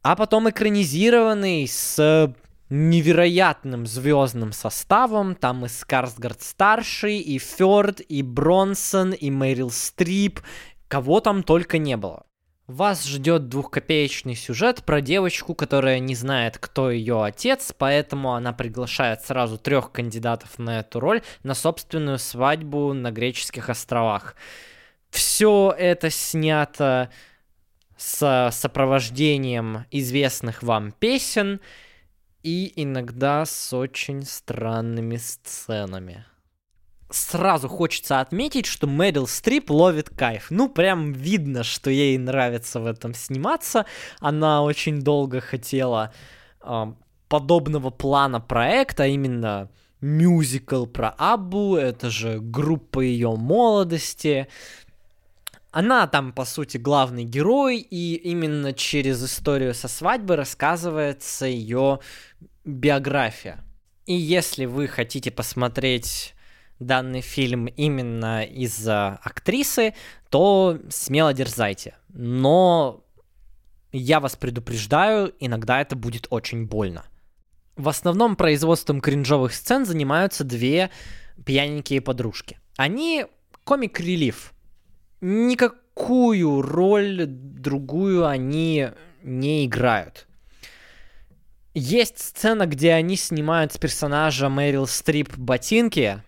а 0.01 0.15
потом 0.15 0.49
экранизированный 0.49 1.67
с 1.67 2.33
невероятным 2.73 3.85
звездным 3.85 4.51
составом. 4.51 5.35
Там 5.35 5.65
и 5.65 5.69
Скарсгард 5.69 6.41
старший, 6.41 7.19
и 7.19 7.37
Фёрд, 7.37 8.01
и 8.01 8.23
Бронсон, 8.23 9.11
и 9.11 9.29
Мэрил 9.29 9.69
Стрип. 9.69 10.39
Кого 10.87 11.19
там 11.19 11.43
только 11.43 11.77
не 11.77 11.95
было. 11.95 12.25
Вас 12.65 13.05
ждет 13.05 13.49
двухкопеечный 13.49 14.35
сюжет 14.35 14.83
про 14.85 15.01
девочку, 15.01 15.53
которая 15.53 15.99
не 15.99 16.15
знает, 16.15 16.57
кто 16.57 16.89
ее 16.89 17.23
отец, 17.23 17.75
поэтому 17.77 18.33
она 18.33 18.53
приглашает 18.53 19.21
сразу 19.21 19.57
трех 19.57 19.91
кандидатов 19.91 20.57
на 20.57 20.79
эту 20.79 20.99
роль 20.99 21.21
на 21.43 21.53
собственную 21.53 22.17
свадьбу 22.17 22.93
на 22.93 23.11
греческих 23.11 23.69
островах. 23.69 24.35
Все 25.11 25.75
это 25.77 26.09
снято 26.09 27.11
с 27.97 28.49
сопровождением 28.51 29.85
известных 29.91 30.63
вам 30.63 30.91
песен, 30.93 31.59
и 32.43 32.71
иногда 32.75 33.45
с 33.45 33.73
очень 33.73 34.23
странными 34.23 35.17
сценами. 35.17 36.25
Сразу 37.09 37.69
хочется 37.69 38.19
отметить, 38.19 38.65
что 38.65 38.87
Мэрил 38.87 39.27
Стрип 39.27 39.69
ловит 39.69 40.09
кайф. 40.09 40.47
Ну, 40.49 40.67
прям 40.67 41.13
видно, 41.13 41.63
что 41.63 41.89
ей 41.89 42.17
нравится 42.17 42.79
в 42.79 42.87
этом 42.87 43.13
сниматься. 43.13 43.85
Она 44.19 44.63
очень 44.63 45.01
долго 45.01 45.39
хотела 45.39 46.11
э, 46.61 46.93
подобного 47.29 47.91
плана 47.91 48.41
проекта, 48.41 49.03
а 49.03 49.07
именно 49.07 49.69
мюзикл 50.01 50.85
про 50.85 51.09
Абу, 51.17 51.77
это 51.77 52.09
же 52.09 52.39
группа 52.39 52.99
ее 52.99 53.35
молодости. 53.35 54.47
Она 55.73 56.05
там, 56.05 56.33
по 56.33 56.45
сути, 56.45 56.77
главный 56.77 57.23
герой, 57.23 57.79
и 57.79 58.13
именно 58.13 58.73
через 58.73 59.23
историю 59.23 59.73
со 59.73 59.87
свадьбы 59.87 60.35
рассказывается 60.35 61.47
ее 61.47 61.99
биография. 62.63 63.65
И 64.05 64.13
если 64.13 64.65
вы 64.65 64.87
хотите 64.87 65.31
посмотреть 65.31 66.35
данный 66.77 67.21
фильм 67.21 67.65
именно 67.65 68.43
из-за 68.43 69.19
актрисы, 69.23 69.95
то 70.29 70.77
смело 70.91 71.33
дерзайте. 71.33 71.95
Но 72.09 73.03
я 73.91 74.19
вас 74.19 74.35
предупреждаю, 74.35 75.33
иногда 75.39 75.81
это 75.81 75.95
будет 75.95 76.27
очень 76.29 76.67
больно. 76.67 77.03
В 77.77 77.89
основном 77.89 78.35
производством 78.35 79.01
кринжовых 79.01 79.51
сцен 79.55 79.87
занимаются 79.87 80.43
две 80.43 80.91
пьяненькие 81.43 81.99
подружки. 81.99 82.59
Они 82.77 83.25
комик-релив. 83.63 84.53
Никакую 85.25 86.61
роль 86.61 87.25
другую 87.27 88.27
они 88.27 88.89
не 89.23 89.65
играют. 89.65 90.27
Есть 91.73 92.19
сцена, 92.19 92.65
где 92.65 92.91
они 92.91 93.15
снимают 93.15 93.71
с 93.71 93.77
персонажа 93.77 94.49
Мэрил 94.49 94.85
Стрип 94.85 95.37
ботинки, 95.37 96.21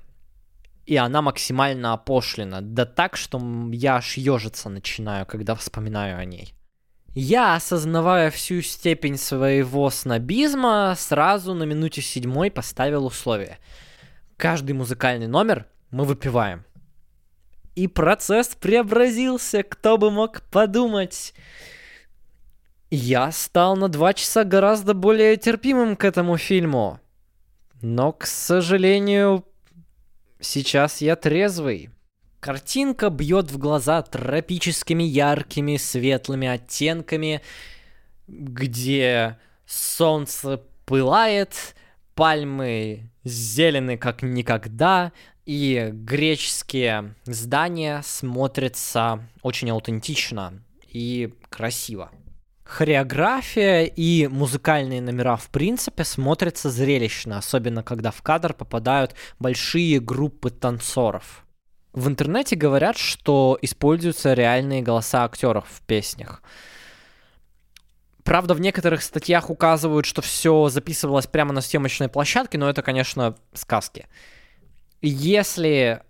и 0.85 0.95
она 0.95 1.21
максимально 1.21 1.91
опошлена. 1.91 2.61
Да 2.61 2.85
так, 2.85 3.17
что 3.17 3.37
я 3.73 3.97
аж 3.97 4.15
ежиться 4.15 4.69
начинаю, 4.69 5.25
когда 5.25 5.55
вспоминаю 5.55 6.17
о 6.17 6.23
ней. 6.23 6.53
Я, 7.13 7.55
осознавая 7.55 8.31
всю 8.31 8.61
степень 8.61 9.17
своего 9.17 9.89
снобизма, 9.89 10.95
сразу 10.97 11.53
на 11.53 11.63
минуте 11.63 12.01
седьмой 12.01 12.49
поставил 12.49 13.05
условие. 13.05 13.57
Каждый 14.37 14.71
музыкальный 14.71 15.27
номер 15.27 15.65
мы 15.91 16.05
выпиваем. 16.05 16.63
И 17.75 17.87
процесс 17.87 18.55
преобразился, 18.55 19.61
кто 19.63 19.97
бы 19.97 20.09
мог 20.09 20.41
подумать. 20.43 21.33
Я 22.89 23.31
стал 23.31 23.75
на 23.75 23.89
два 23.89 24.13
часа 24.13 24.45
гораздо 24.45 24.93
более 24.93 25.35
терпимым 25.35 25.97
к 25.97 26.05
этому 26.05 26.37
фильму. 26.37 26.99
Но, 27.81 28.13
к 28.13 28.25
сожалению, 28.25 29.45
сейчас 30.39 31.01
я 31.01 31.17
трезвый. 31.17 31.89
Картинка 32.39 33.09
бьет 33.09 33.51
в 33.51 33.57
глаза 33.57 34.01
тропическими 34.03 35.03
яркими 35.03 35.77
светлыми 35.77 36.47
оттенками, 36.47 37.41
где 38.27 39.37
солнце 39.65 40.61
пылает, 40.85 41.75
пальмы 42.13 43.09
зелены 43.23 43.97
как 43.97 44.21
никогда, 44.21 45.11
и 45.45 45.89
греческие 45.93 47.15
здания 47.25 48.01
смотрятся 48.03 49.27
очень 49.41 49.69
аутентично 49.71 50.63
и 50.87 51.33
красиво. 51.49 52.11
Хореография 52.63 53.83
и 53.83 54.27
музыкальные 54.27 54.99
номера 54.99 55.35
в 55.35 55.49
принципе 55.49 56.03
смотрятся 56.03 56.71
зрелищно, 56.71 57.37
особенно 57.37 57.83
когда 57.83 58.09
в 58.09 58.23
кадр 58.23 58.53
попадают 58.53 59.13
большие 59.37 59.99
группы 59.99 60.49
танцоров. 60.49 61.45
В 61.93 62.07
интернете 62.07 62.55
говорят, 62.55 62.97
что 62.97 63.57
используются 63.61 64.33
реальные 64.33 64.81
голоса 64.81 65.23
актеров 65.23 65.67
в 65.69 65.81
песнях. 65.81 66.41
Правда, 68.23 68.55
в 68.55 68.59
некоторых 68.59 69.03
статьях 69.03 69.51
указывают, 69.51 70.07
что 70.07 70.23
все 70.23 70.67
записывалось 70.69 71.27
прямо 71.27 71.53
на 71.53 71.61
съемочной 71.61 72.09
площадке, 72.09 72.57
но 72.57 72.67
это, 72.67 72.81
конечно, 72.81 73.35
сказки. 73.53 74.07
Если 75.01 76.01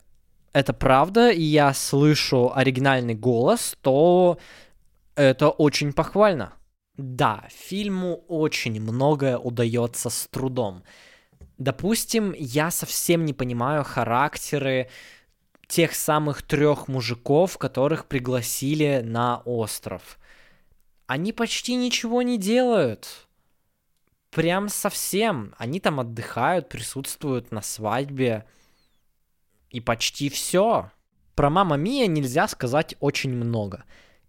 это 0.54 0.74
правда, 0.74 1.32
и 1.32 1.42
я 1.42 1.74
слышу 1.74 2.52
оригинальный 2.56 3.16
голос, 3.16 3.76
то 3.82 4.38
это 5.16 5.50
очень 5.50 5.92
похвально. 5.92 6.54
Да, 6.98 7.46
фильму 7.50 8.24
очень 8.28 8.80
многое 8.82 9.38
удается 9.38 10.10
с 10.10 10.28
трудом. 10.28 10.84
Допустим, 11.58 12.34
я 12.38 12.72
совсем 12.72 13.26
не 13.26 13.34
понимаю 13.34 13.84
характеры 13.84 14.90
тех 15.68 15.96
самых 15.96 16.42
трех 16.42 16.88
мужиков, 16.88 17.58
которых 17.58 18.06
пригласили 18.06 19.02
на 19.04 19.42
остров. 19.46 20.18
Они 21.08 21.34
почти 21.34 21.76
ничего 21.76 22.22
не 22.22 22.38
делают. 22.38 23.28
Прям 24.32 24.70
совсем. 24.70 25.54
Они 25.58 25.80
там 25.80 26.00
отдыхают, 26.00 26.70
присутствуют 26.70 27.52
на 27.52 27.62
свадьбе. 27.62 28.46
И 29.76 29.82
почти 29.82 30.30
все. 30.30 30.90
Про 31.36 31.50
Мама 31.50 31.76
Мия 31.76 32.08
нельзя 32.08 32.48
сказать 32.48 32.96
очень 33.00 33.34
много 33.34 33.84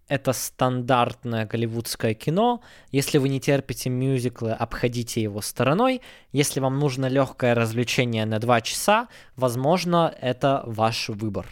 это 0.08 0.32
стандартное 0.32 1.46
голливудское 1.46 2.14
кино. 2.14 2.62
Если 2.90 3.18
вы 3.18 3.28
не 3.28 3.40
терпите 3.40 3.90
мюзиклы, 3.90 4.52
обходите 4.52 5.20
его 5.20 5.40
стороной. 5.40 6.00
Если 6.32 6.60
вам 6.60 6.78
нужно 6.78 7.06
легкое 7.06 7.54
развлечение 7.54 8.24
на 8.24 8.38
два 8.38 8.60
часа, 8.60 9.08
возможно, 9.34 10.14
это 10.20 10.62
ваш 10.66 11.08
выбор. 11.08 11.46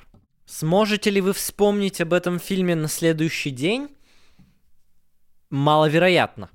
Сможете 0.46 1.10
ли 1.10 1.20
вы 1.20 1.32
вспомнить 1.32 2.00
об 2.00 2.12
этом 2.12 2.38
фильме 2.38 2.74
на 2.74 2.88
следующий 2.88 3.50
день? 3.50 3.88
Маловероятно. 5.50 6.50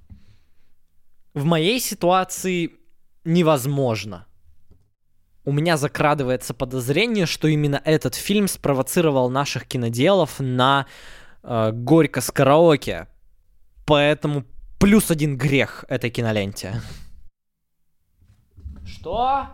В 1.33 1.43
моей 1.43 1.79
ситуации 1.79 2.73
невозможно. 3.25 4.25
У 5.49 5.51
меня 5.51 5.77
закрадывается 5.77 6.53
подозрение, 6.53 7.25
что 7.25 7.47
именно 7.47 7.81
этот 7.83 8.13
фильм 8.13 8.47
спровоцировал 8.47 9.31
наших 9.31 9.65
киноделов 9.65 10.39
на 10.39 10.85
э, 11.41 11.71
горько 11.73 12.21
с 12.21 12.29
караоке. 12.29 13.07
Поэтому 13.87 14.45
плюс 14.79 15.09
один 15.09 15.39
грех 15.39 15.85
этой 15.89 16.11
киноленте. 16.11 16.79
Что? 18.85 19.47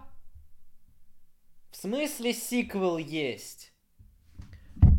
В 1.72 1.78
смысле 1.78 2.34
сиквел 2.34 2.98
есть? 2.98 3.72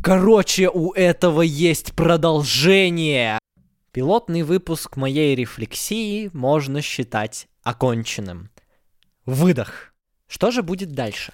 Короче, 0.03 0.71
у 0.71 0.95
этого 0.95 1.43
есть 1.43 1.93
продолжение. 1.95 3.39
Пилотный 3.93 4.45
выпуск 4.45 4.97
моей 4.97 5.35
рефлексии 5.35 6.31
можно 6.33 6.81
считать 6.81 7.49
оконченным. 7.63 8.49
Выдох. 9.27 9.93
Что 10.29 10.51
же 10.51 10.63
будет 10.63 10.93
дальше? 10.93 11.33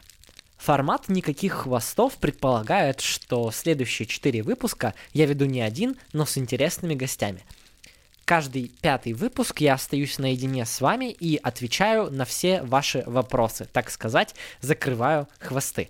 Формат 0.56 1.08
«Никаких 1.08 1.54
хвостов» 1.54 2.14
предполагает, 2.18 3.00
что 3.00 3.50
следующие 3.50 4.06
четыре 4.06 4.42
выпуска 4.42 4.94
я 5.12 5.26
веду 5.26 5.44
не 5.44 5.60
один, 5.60 5.96
но 6.12 6.24
с 6.24 6.38
интересными 6.38 6.94
гостями. 6.94 7.42
Каждый 8.24 8.70
пятый 8.80 9.12
выпуск 9.12 9.60
я 9.60 9.74
остаюсь 9.74 10.18
наедине 10.18 10.64
с 10.64 10.80
вами 10.80 11.10
и 11.10 11.36
отвечаю 11.36 12.12
на 12.12 12.24
все 12.24 12.62
ваши 12.62 13.02
вопросы, 13.06 13.68
так 13.72 13.90
сказать, 13.90 14.36
закрываю 14.60 15.26
хвосты. 15.40 15.88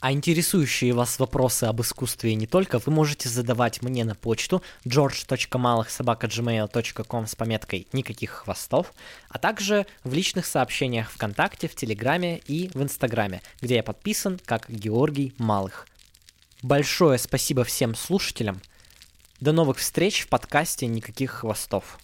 А 0.00 0.12
интересующие 0.12 0.92
вас 0.92 1.18
вопросы 1.18 1.64
об 1.64 1.80
искусстве 1.80 2.34
не 2.34 2.46
только 2.46 2.78
вы 2.78 2.92
можете 2.92 3.28
задавать 3.28 3.82
мне 3.82 4.04
на 4.04 4.14
почту 4.14 4.62
george.malахsobaka.gmail.com 4.84 7.26
с 7.26 7.34
пометкой 7.34 7.88
«Никаких 7.92 8.30
хвостов», 8.30 8.92
а 9.28 9.38
также 9.38 9.86
в 10.02 10.12
личных 10.12 10.46
сообщениях 10.46 11.10
ВКонтакте, 11.10 11.68
в 11.68 11.74
Телеграме 11.74 12.40
и 12.46 12.70
в 12.74 12.82
Инстаграме, 12.82 13.40
где 13.62 13.76
я 13.76 13.82
подписан 13.82 14.38
как 14.44 14.68
Георгий 14.68 15.32
Малых. 15.38 15.86
Большое 16.62 17.18
спасибо 17.18 17.64
всем 17.64 17.94
слушателям. 17.94 18.60
До 19.40 19.52
новых 19.52 19.78
встреч 19.78 20.22
в 20.22 20.28
подкасте 20.28 20.86
«Никаких 20.86 21.30
хвостов». 21.30 21.98